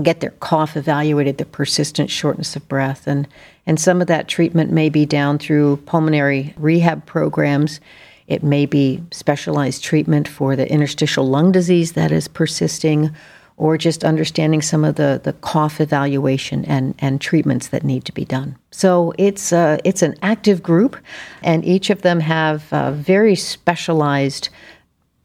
get 0.03 0.21
their 0.21 0.31
cough 0.41 0.77
evaluated, 0.77 1.39
the 1.39 1.45
persistent 1.45 2.11
shortness 2.11 2.57
of 2.57 2.67
breath, 2.69 3.07
and 3.07 3.29
and 3.69 3.79
some 3.79 4.01
of 4.01 4.07
that 4.07 4.29
treatment 4.29 4.73
may 4.73 4.89
be 4.89 5.05
down 5.05 5.39
through 5.39 5.77
pulmonary 5.85 6.55
rehab 6.57 7.05
programs. 7.05 7.81
It 8.27 8.43
may 8.43 8.65
be 8.65 9.03
specialized 9.11 9.85
treatment 9.85 10.27
for 10.27 10.57
the 10.57 10.67
interstitial 10.73 11.29
lung 11.29 11.53
disease 11.53 11.93
that 11.93 12.11
is 12.11 12.29
persisting, 12.29 13.15
or 13.59 13.77
just 13.77 14.05
understanding 14.05 14.63
some 14.63 14.85
of 14.85 14.95
the, 14.95 15.21
the 15.23 15.35
cough 15.35 15.83
evaluation 15.83 16.65
and, 16.65 16.95
and 16.99 17.21
treatments 17.21 17.69
that 17.69 17.85
need 17.85 18.07
to 18.07 18.13
be 18.13 18.25
done. 18.25 18.57
So 18.71 19.13
it's 19.19 19.53
uh, 19.53 19.77
it's 19.85 20.01
an 20.01 20.15
active 20.23 20.63
group, 20.63 20.97
and 21.43 21.63
each 21.63 21.91
of 21.91 22.01
them 22.01 22.21
have 22.21 22.73
uh, 22.73 22.93
very 22.93 23.35
specialized 23.35 24.49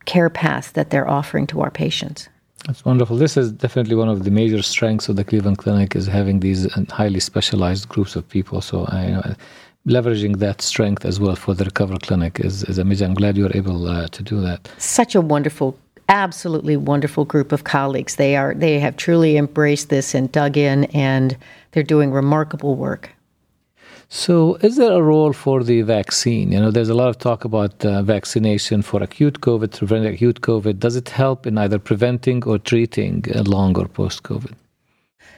care 0.04 0.30
paths 0.30 0.72
that 0.72 0.90
they're 0.90 1.10
offering 1.10 1.48
to 1.48 1.62
our 1.62 1.72
patients. 1.72 2.28
That's 2.66 2.86
wonderful. 2.86 3.18
This 3.18 3.36
is 3.36 3.52
definitely 3.52 3.96
one 3.96 4.08
of 4.08 4.24
the 4.24 4.32
major 4.32 4.62
strengths 4.62 5.10
of 5.10 5.16
the 5.18 5.24
Cleveland 5.24 5.58
Clinic 5.58 5.96
is 5.96 6.08
having 6.08 6.40
these 6.40 6.66
uh, 6.66 6.86
highly 6.90 7.20
specialized 7.20 7.90
groups 7.90 8.16
of 8.16 8.28
people. 8.28 8.62
So 8.62 8.86
I, 8.86 9.06
you 9.06 9.12
know, 9.12 9.36
leveraging 9.86 10.38
that 10.40 10.62
strength 10.62 11.04
as 11.04 11.20
well 11.20 11.36
for 11.36 11.54
the 11.54 11.66
Recover 11.66 11.98
Clinic 11.98 12.40
is, 12.40 12.64
is 12.64 12.78
amazing. 12.78 13.08
I'm 13.08 13.14
glad 13.16 13.36
you're 13.36 13.56
able 13.56 13.88
uh, 13.88 14.08
to 14.08 14.24
do 14.24 14.40
that. 14.42 14.70
Such 14.78 15.14
a 15.16 15.22
wonderful 15.22 15.78
absolutely 16.10 16.76
wonderful 16.76 17.26
group 17.26 17.52
of 17.52 17.64
colleagues. 17.64 18.18
They 18.18 18.36
are 18.36 18.54
they 18.54 18.80
have 18.80 18.98
truly 18.98 19.38
embraced 19.38 19.90
this 19.90 20.14
and 20.14 20.32
dug 20.32 20.58
in 20.58 20.84
and 20.86 21.36
they're 21.72 21.84
doing 21.84 22.12
remarkable 22.12 22.76
work. 22.76 23.10
So, 24.16 24.60
is 24.62 24.76
there 24.76 24.92
a 24.92 25.02
role 25.02 25.34
for 25.34 25.64
the 25.64 25.82
vaccine? 25.82 26.52
You 26.52 26.60
know, 26.60 26.70
there's 26.70 26.90
a 26.90 26.94
lot 26.94 27.10
of 27.10 27.18
talk 27.18 27.46
about 27.46 27.84
uh, 27.84 28.04
vaccination 28.04 28.84
for 28.84 29.02
acute 29.02 29.42
COVID, 29.42 29.72
to 29.72 29.78
prevent 29.80 30.06
acute 30.06 30.42
COVID. 30.42 30.78
Does 30.78 30.96
it 30.96 31.10
help 31.10 31.48
in 31.48 31.58
either 31.58 31.80
preventing 31.80 32.44
or 32.44 32.60
treating 32.60 33.26
uh, 33.34 33.42
long 33.42 33.76
or 33.76 33.88
post 33.88 34.22
COVID? 34.22 34.54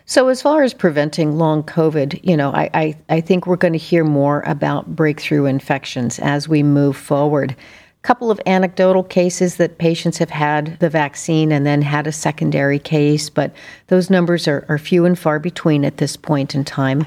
So, 0.06 0.28
as 0.28 0.42
far 0.42 0.62
as 0.62 0.74
preventing 0.74 1.38
long 1.38 1.64
COVID, 1.64 2.20
you 2.22 2.36
know, 2.36 2.52
I, 2.52 2.70
I, 2.74 2.98
I 3.08 3.22
think 3.22 3.48
we're 3.48 3.56
going 3.56 3.72
to 3.72 3.80
hear 3.80 4.04
more 4.04 4.44
about 4.46 4.94
breakthrough 4.94 5.46
infections 5.46 6.20
as 6.20 6.50
we 6.50 6.62
move 6.62 6.98
forward. 6.98 7.52
A 7.52 8.02
couple 8.08 8.30
of 8.30 8.42
anecdotal 8.46 9.04
cases 9.04 9.56
that 9.56 9.78
patients 9.78 10.18
have 10.18 10.32
had 10.32 10.78
the 10.82 10.90
vaccine 10.90 11.54
and 11.54 11.66
then 11.66 11.82
had 11.82 12.08
a 12.08 12.12
secondary 12.12 12.80
case, 12.80 13.30
but 13.30 13.56
those 13.88 14.10
numbers 14.10 14.50
are, 14.50 14.66
are 14.68 14.78
few 14.78 15.06
and 15.06 15.18
far 15.18 15.40
between 15.40 15.86
at 15.86 15.96
this 15.96 16.18
point 16.18 16.54
in 16.54 16.66
time. 16.66 17.06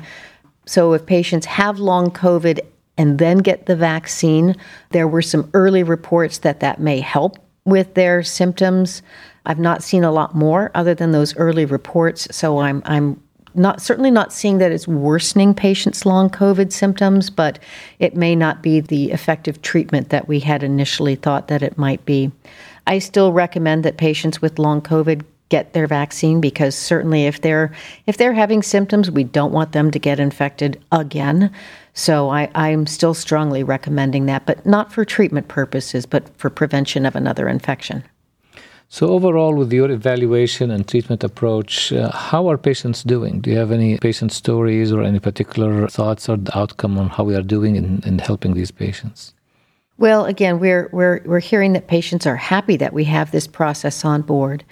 So 0.69 0.93
if 0.93 1.07
patients 1.07 1.47
have 1.47 1.79
long 1.79 2.11
COVID 2.11 2.61
and 2.99 3.19
then 3.19 3.39
get 3.39 3.65
the 3.65 3.75
vaccine, 3.75 4.55
there 4.91 5.09
were 5.09 5.23
some 5.23 5.49
early 5.55 5.83
reports 5.83 6.39
that 6.39 6.61
that 6.61 6.79
may 6.79 7.01
help 7.01 7.39
with 7.65 7.95
their 7.95 8.23
symptoms. 8.23 9.01
I've 9.47 9.59
not 9.59 9.83
seen 9.83 10.05
a 10.05 10.13
lot 10.13 10.35
more 10.35 10.71
other 10.75 10.95
than 10.95 11.13
those 11.13 11.35
early 11.37 11.65
reports, 11.65 12.29
so 12.31 12.59
I'm 12.59 12.83
I'm 12.85 13.19
not 13.55 13.81
certainly 13.81 14.11
not 14.11 14.31
seeing 14.31 14.59
that 14.59 14.71
it's 14.71 14.87
worsening 14.87 15.55
patients' 15.55 16.05
long 16.05 16.29
COVID 16.29 16.71
symptoms, 16.71 17.31
but 17.31 17.59
it 17.99 18.15
may 18.15 18.37
not 18.37 18.63
be 18.63 18.81
the 18.81 19.11
effective 19.11 19.63
treatment 19.63 20.11
that 20.11 20.29
we 20.29 20.39
had 20.39 20.63
initially 20.63 21.15
thought 21.15 21.49
that 21.49 21.63
it 21.63 21.79
might 21.79 22.05
be. 22.05 22.31
I 22.87 22.99
still 22.99 23.33
recommend 23.33 23.85
that 23.85 23.97
patients 23.97 24.43
with 24.43 24.59
long 24.59 24.83
COVID 24.83 25.25
get 25.49 25.73
their 25.73 25.87
vaccine 25.87 26.41
because 26.41 26.75
certainly 26.75 27.27
if 27.27 27.41
they're 27.41 27.73
if 28.07 28.17
they're 28.17 28.35
having 28.35 28.63
symptoms, 28.63 29.11
we 29.11 29.25
don't 29.25 29.53
want 29.53 29.73
them 29.73 29.91
to 29.91 29.99
get 29.99 30.21
infected 30.21 30.81
again. 30.93 31.51
So 31.95 32.31
I, 32.31 32.49
I'm 32.55 32.87
still 32.87 33.15
strongly 33.15 33.65
recommending 33.65 34.27
that, 34.27 34.47
but 34.47 34.65
not 34.65 34.93
for 34.93 35.05
treatment 35.05 35.49
purposes, 35.49 36.07
but 36.07 36.29
for 36.39 36.51
prevention 36.51 37.05
of 37.05 37.17
another 37.17 37.49
infection. 37.49 38.05
So 38.91 39.09
overall, 39.09 39.55
with 39.55 39.71
your 39.71 39.91
evaluation 39.91 40.71
and 40.71 40.89
treatment 40.89 41.23
approach, 41.23 41.93
uh, 41.93 42.11
how 42.11 42.49
are 42.49 42.57
patients 42.57 43.03
doing? 43.03 43.41
Do 43.41 43.51
you 43.51 43.59
have 43.59 43.71
any 43.71 43.99
patient 43.99 44.33
stories 44.33 44.93
or 44.93 45.03
any 45.03 45.19
particular 45.19 45.89
thoughts 45.89 46.27
or 46.27 46.39
the 46.39 46.57
outcome 46.57 46.97
on 46.99 47.11
how 47.11 47.25
we 47.25 47.35
are 47.35 47.43
doing 47.43 47.77
in, 47.77 48.01
in 48.07 48.19
helping 48.19 48.55
these 48.55 48.71
patients? 48.71 49.35
Well, 49.99 50.25
again, 50.27 50.61
we're 50.61 50.89
we're 50.93 51.21
we're 51.27 51.41
hearing 51.41 51.73
that 51.73 51.89
patients 51.89 52.27
are 52.27 52.37
happy 52.37 52.77
that 52.77 52.93
we 52.93 53.05
have 53.05 53.31
this 53.31 53.49
process 53.49 54.05
on 54.05 54.23
board 54.23 54.65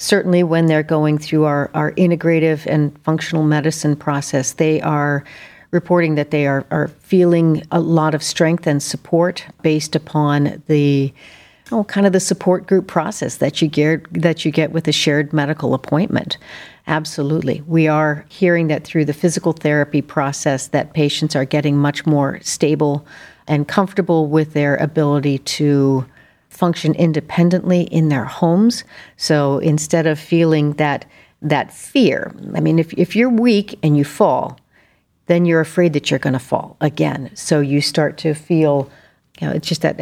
certainly 0.00 0.42
when 0.42 0.64
they're 0.64 0.82
going 0.82 1.18
through 1.18 1.44
our, 1.44 1.70
our 1.74 1.92
integrative 1.92 2.66
and 2.66 2.98
functional 3.02 3.44
medicine 3.44 3.94
process, 3.94 4.54
they 4.54 4.80
are 4.80 5.22
reporting 5.72 6.14
that 6.14 6.30
they 6.30 6.46
are, 6.46 6.66
are 6.70 6.88
feeling 6.88 7.62
a 7.70 7.78
lot 7.78 8.14
of 8.14 8.22
strength 8.22 8.66
and 8.66 8.82
support 8.82 9.44
based 9.62 9.94
upon 9.94 10.62
the 10.68 11.12
oh, 11.70 11.84
kind 11.84 12.06
of 12.06 12.14
the 12.14 12.18
support 12.18 12.66
group 12.66 12.86
process 12.86 13.36
that 13.36 13.60
you 13.60 13.68
get 13.68 14.10
that 14.14 14.42
you 14.42 14.50
get 14.50 14.72
with 14.72 14.88
a 14.88 14.92
shared 14.92 15.34
medical 15.34 15.74
appointment. 15.74 16.38
Absolutely. 16.86 17.60
We 17.66 17.86
are 17.86 18.24
hearing 18.30 18.68
that 18.68 18.84
through 18.84 19.04
the 19.04 19.12
physical 19.12 19.52
therapy 19.52 20.00
process 20.00 20.68
that 20.68 20.94
patients 20.94 21.36
are 21.36 21.44
getting 21.44 21.76
much 21.76 22.06
more 22.06 22.40
stable 22.40 23.06
and 23.46 23.68
comfortable 23.68 24.28
with 24.28 24.54
their 24.54 24.76
ability 24.76 25.38
to 25.38 26.06
function 26.50 26.94
independently 26.94 27.82
in 27.82 28.08
their 28.10 28.24
homes. 28.24 28.84
So 29.16 29.58
instead 29.58 30.06
of 30.06 30.18
feeling 30.18 30.74
that 30.74 31.06
that 31.42 31.72
fear, 31.72 32.34
I 32.54 32.60
mean, 32.60 32.78
if, 32.78 32.92
if 32.94 33.16
you're 33.16 33.30
weak 33.30 33.78
and 33.82 33.96
you 33.96 34.04
fall, 34.04 34.58
then 35.26 35.46
you're 35.46 35.60
afraid 35.60 35.94
that 35.94 36.10
you're 36.10 36.18
going 36.18 36.34
to 36.34 36.38
fall 36.38 36.76
again. 36.82 37.30
So 37.34 37.60
you 37.60 37.80
start 37.80 38.18
to 38.18 38.34
feel, 38.34 38.90
you 39.40 39.46
know, 39.46 39.54
it's 39.54 39.66
just 39.66 39.80
that 39.80 39.98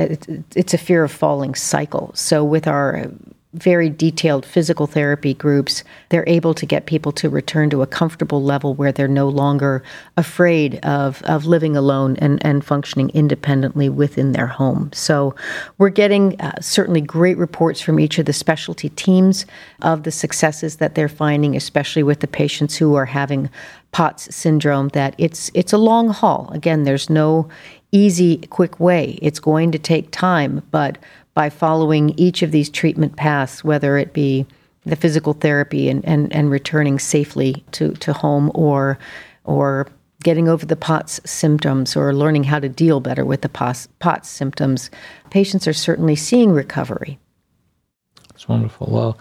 it's 0.57 0.75
a 0.75 0.79
fear 0.79 1.05
of 1.05 1.13
falling 1.13 1.55
cycle. 1.55 2.11
So 2.15 2.43
with 2.43 2.67
our 2.67 3.09
very 3.55 3.89
detailed 3.89 4.45
physical 4.45 4.87
therapy 4.87 5.33
groups, 5.33 5.83
they're 6.11 6.29
able 6.29 6.53
to 6.53 6.67
get 6.67 6.85
people 6.85 7.13
to 7.13 7.31
return 7.31 7.71
to 7.71 7.81
a 7.81 7.87
comfortable 7.87 8.43
level 8.43 8.75
where 8.75 8.93
they're 8.93 9.09
no 9.09 9.27
longer 9.27 9.83
afraid 10.19 10.79
of, 10.85 11.23
of 11.23 11.47
living 11.47 11.75
alone 11.75 12.17
and, 12.17 12.45
and 12.45 12.63
functioning 12.63 13.11
independently 13.15 13.89
within 13.89 14.33
their 14.33 14.47
home. 14.47 14.91
So 14.93 15.35
we're 15.79 15.89
getting 15.89 16.39
uh, 16.41 16.61
certainly 16.61 17.01
great 17.01 17.39
reports 17.39 17.81
from 17.81 17.99
each 17.99 18.19
of 18.19 18.27
the 18.27 18.35
specialty 18.35 18.91
teams 18.91 19.47
of 19.81 20.03
the 20.03 20.11
successes 20.11 20.77
that 20.77 20.95
they're 20.95 21.09
finding, 21.09 21.57
especially 21.57 22.03
with 22.03 22.21
the 22.21 22.29
patients 22.29 22.77
who 22.77 22.95
are 22.97 23.07
having 23.07 23.49
POTS 23.93 24.35
syndrome, 24.35 24.89
that 24.89 25.15
it's 25.17 25.51
it's 25.55 25.73
a 25.73 25.79
long 25.79 26.11
haul. 26.11 26.51
Again, 26.53 26.85
there's 26.85 27.09
no 27.09 27.49
easy, 27.91 28.37
quick 28.51 28.79
way. 28.79 29.19
It's 29.23 29.41
going 29.41 29.73
to 29.73 29.79
take 29.79 30.11
time, 30.11 30.63
but 30.71 30.99
by 31.38 31.48
following 31.48 32.12
each 32.16 32.42
of 32.42 32.51
these 32.51 32.68
treatment 32.68 33.14
paths, 33.14 33.62
whether 33.62 33.96
it 33.96 34.12
be 34.12 34.44
the 34.85 34.96
physical 34.96 35.35
therapy 35.35 35.88
and, 35.88 36.05
and, 36.05 36.33
and 36.33 36.51
returning 36.51 36.98
safely 36.98 37.62
to, 37.70 37.92
to 37.92 38.12
home 38.12 38.51
or 38.57 38.98
or 39.44 39.87
getting 40.24 40.48
over 40.48 40.66
the 40.66 40.74
POTS 40.74 41.20
symptoms 41.24 41.94
or 41.94 42.12
learning 42.12 42.42
how 42.42 42.59
to 42.59 42.68
deal 42.68 42.98
better 42.98 43.24
with 43.24 43.42
the 43.42 43.48
POTS, 43.48 43.87
POTS 44.01 44.29
symptoms, 44.29 44.90
patients 45.31 45.68
are 45.68 45.72
certainly 45.72 46.16
seeing 46.16 46.51
recovery. 46.51 47.20
That's 48.33 48.48
wonderful. 48.48 48.88
Well, 48.90 49.16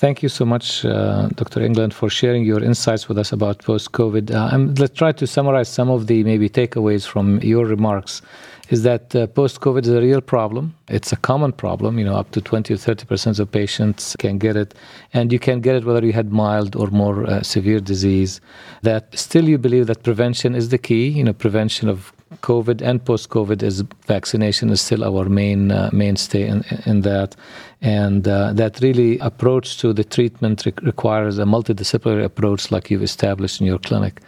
Thank 0.00 0.22
you 0.22 0.30
so 0.30 0.46
much, 0.46 0.82
uh, 0.86 1.28
Dr. 1.34 1.60
Englund, 1.60 1.92
for 1.92 2.08
sharing 2.08 2.42
your 2.42 2.62
insights 2.64 3.06
with 3.06 3.18
us 3.18 3.32
about 3.32 3.58
post 3.58 3.92
COVID. 3.92 4.30
Uh, 4.30 4.56
let's 4.80 4.94
try 4.94 5.12
to 5.12 5.26
summarize 5.26 5.68
some 5.68 5.90
of 5.90 6.06
the 6.06 6.24
maybe 6.24 6.48
takeaways 6.48 7.06
from 7.06 7.38
your 7.42 7.66
remarks. 7.66 8.22
Is 8.70 8.84
that 8.84 9.16
uh, 9.16 9.26
post 9.26 9.60
COVID 9.60 9.82
is 9.82 9.88
a 9.88 10.00
real 10.00 10.20
problem? 10.20 10.76
It's 10.88 11.12
a 11.12 11.16
common 11.16 11.52
problem. 11.52 11.98
You 11.98 12.04
know, 12.04 12.14
up 12.14 12.30
to 12.30 12.40
20 12.40 12.72
or 12.72 12.76
30 12.76 13.04
percent 13.04 13.38
of 13.40 13.50
patients 13.50 14.14
can 14.20 14.38
get 14.38 14.56
it, 14.56 14.74
and 15.12 15.32
you 15.32 15.40
can 15.40 15.60
get 15.60 15.74
it 15.74 15.84
whether 15.84 16.06
you 16.06 16.12
had 16.12 16.32
mild 16.32 16.76
or 16.76 16.86
more 16.86 17.28
uh, 17.28 17.42
severe 17.42 17.80
disease. 17.80 18.40
That 18.82 19.18
still 19.18 19.48
you 19.48 19.58
believe 19.58 19.88
that 19.88 20.04
prevention 20.04 20.54
is 20.54 20.68
the 20.68 20.78
key. 20.78 21.08
You 21.08 21.24
know, 21.24 21.32
prevention 21.32 21.88
of 21.88 22.12
COVID 22.42 22.80
and 22.80 23.04
post-COVID 23.04 23.60
is 23.62 23.82
vaccination 24.06 24.70
is 24.70 24.80
still 24.80 25.04
our 25.04 25.28
main 25.28 25.72
uh, 25.72 25.90
mainstay 25.92 26.46
in, 26.46 26.64
in 26.86 27.00
that, 27.00 27.34
and 27.80 28.26
uh, 28.28 28.52
that 28.52 28.80
really 28.80 29.18
approach 29.18 29.78
to 29.78 29.92
the 29.92 30.04
treatment 30.04 30.64
re- 30.64 30.72
requires 30.82 31.38
a 31.38 31.44
multidisciplinary 31.44 32.24
approach 32.24 32.70
like 32.70 32.88
you've 32.88 33.02
established 33.02 33.60
in 33.60 33.66
your 33.66 33.78
clinic. 33.78 34.20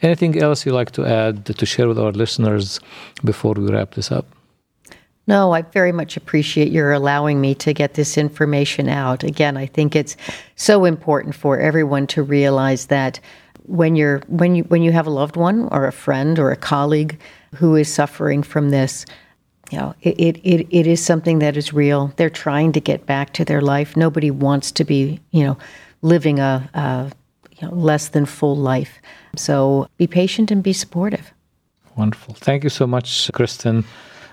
Anything 0.00 0.40
else 0.40 0.64
you'd 0.64 0.72
like 0.72 0.92
to 0.92 1.04
add 1.04 1.44
to 1.44 1.66
share 1.66 1.86
with 1.86 1.98
our 1.98 2.12
listeners 2.12 2.80
before 3.24 3.52
we 3.52 3.70
wrap 3.70 3.94
this 3.94 4.10
up? 4.10 4.24
No, 5.26 5.52
I 5.52 5.62
very 5.62 5.92
much 5.92 6.16
appreciate 6.16 6.72
your 6.72 6.92
allowing 6.92 7.42
me 7.42 7.54
to 7.56 7.74
get 7.74 7.92
this 7.94 8.16
information 8.16 8.88
out. 8.88 9.22
Again, 9.22 9.58
I 9.58 9.66
think 9.66 9.94
it's 9.94 10.16
so 10.56 10.86
important 10.86 11.34
for 11.34 11.60
everyone 11.60 12.06
to 12.08 12.22
realize 12.22 12.86
that 12.86 13.20
when 13.66 13.96
you're 13.96 14.20
when 14.28 14.54
you 14.56 14.64
when 14.64 14.82
you 14.82 14.92
have 14.92 15.06
a 15.06 15.10
loved 15.10 15.36
one 15.36 15.68
or 15.70 15.86
a 15.86 15.92
friend 15.92 16.38
or 16.38 16.50
a 16.50 16.56
colleague 16.56 17.20
who 17.54 17.76
is 17.76 17.92
suffering 17.92 18.42
from 18.42 18.70
this, 18.70 19.06
you 19.70 19.78
know, 19.78 19.94
it, 20.02 20.38
it, 20.42 20.66
it 20.70 20.86
is 20.86 21.04
something 21.04 21.38
that 21.40 21.56
is 21.56 21.72
real. 21.72 22.12
They're 22.16 22.30
trying 22.30 22.72
to 22.72 22.80
get 22.80 23.06
back 23.06 23.32
to 23.34 23.44
their 23.44 23.60
life. 23.60 23.96
Nobody 23.96 24.30
wants 24.30 24.72
to 24.72 24.84
be, 24.84 25.20
you 25.30 25.44
know, 25.44 25.58
living 26.02 26.40
a, 26.40 26.68
a 26.74 27.12
you 27.58 27.68
know, 27.68 27.74
less 27.74 28.08
than 28.08 28.26
full 28.26 28.56
life. 28.56 29.00
So 29.36 29.88
be 29.96 30.06
patient 30.06 30.50
and 30.50 30.62
be 30.62 30.72
supportive. 30.72 31.32
Wonderful. 31.96 32.34
Thank 32.34 32.64
you 32.64 32.70
so 32.70 32.86
much, 32.86 33.30
Kristin. 33.32 33.84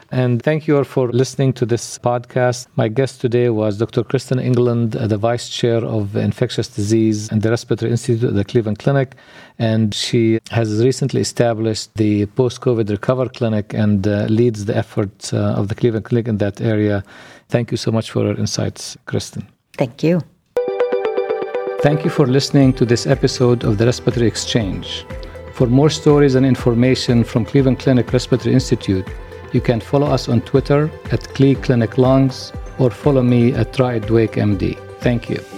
And 0.09 0.41
thank 0.41 0.67
you 0.67 0.77
all 0.77 0.85
for 0.85 1.09
listening 1.09 1.51
to 1.53 1.65
this 1.65 1.99
podcast. 1.99 2.67
My 2.77 2.87
guest 2.87 3.19
today 3.19 3.49
was 3.49 3.77
Dr. 3.77 4.03
Kristin 4.03 4.39
Englund, 4.41 4.95
uh, 4.95 5.05
the 5.05 5.17
Vice 5.17 5.49
Chair 5.49 5.83
of 5.83 6.15
Infectious 6.15 6.69
Disease 6.69 7.29
and 7.29 7.41
the 7.41 7.49
Respiratory 7.49 7.91
Institute 7.91 8.29
at 8.29 8.33
the 8.33 8.45
Cleveland 8.45 8.79
Clinic. 8.79 9.15
And 9.59 9.93
she 9.93 10.39
has 10.51 10.81
recently 10.81 11.19
established 11.19 11.93
the 11.95 12.25
post 12.27 12.61
COVID 12.61 12.89
Recover 12.89 13.27
Clinic 13.27 13.73
and 13.73 14.07
uh, 14.07 14.27
leads 14.29 14.63
the 14.63 14.77
efforts 14.77 15.33
uh, 15.33 15.55
of 15.57 15.67
the 15.67 15.75
Cleveland 15.75 16.05
Clinic 16.05 16.29
in 16.29 16.37
that 16.37 16.61
area. 16.61 17.03
Thank 17.49 17.71
you 17.71 17.77
so 17.77 17.91
much 17.91 18.11
for 18.11 18.23
your 18.23 18.37
insights, 18.37 18.97
Kristin. 19.07 19.45
Thank 19.73 20.03
you. 20.03 20.21
Thank 21.81 22.05
you 22.05 22.09
for 22.09 22.25
listening 22.25 22.73
to 22.73 22.85
this 22.85 23.05
episode 23.05 23.65
of 23.65 23.77
the 23.77 23.85
Respiratory 23.85 24.27
Exchange. 24.27 25.05
For 25.53 25.67
more 25.67 25.89
stories 25.89 26.35
and 26.35 26.45
information 26.45 27.23
from 27.23 27.43
Cleveland 27.43 27.79
Clinic 27.79 28.13
Respiratory 28.13 28.53
Institute, 28.53 29.05
you 29.53 29.61
can 29.61 29.79
follow 29.79 30.07
us 30.07 30.29
on 30.29 30.41
Twitter 30.41 30.89
at 31.11 31.23
Clee 31.33 31.55
Clinic 31.55 31.97
Lungs 31.97 32.51
or 32.79 32.89
follow 32.89 33.21
me 33.23 33.53
at 33.53 33.73
Dweik 33.73 34.35
MD. 34.35 34.77
Thank 34.99 35.29
you. 35.29 35.56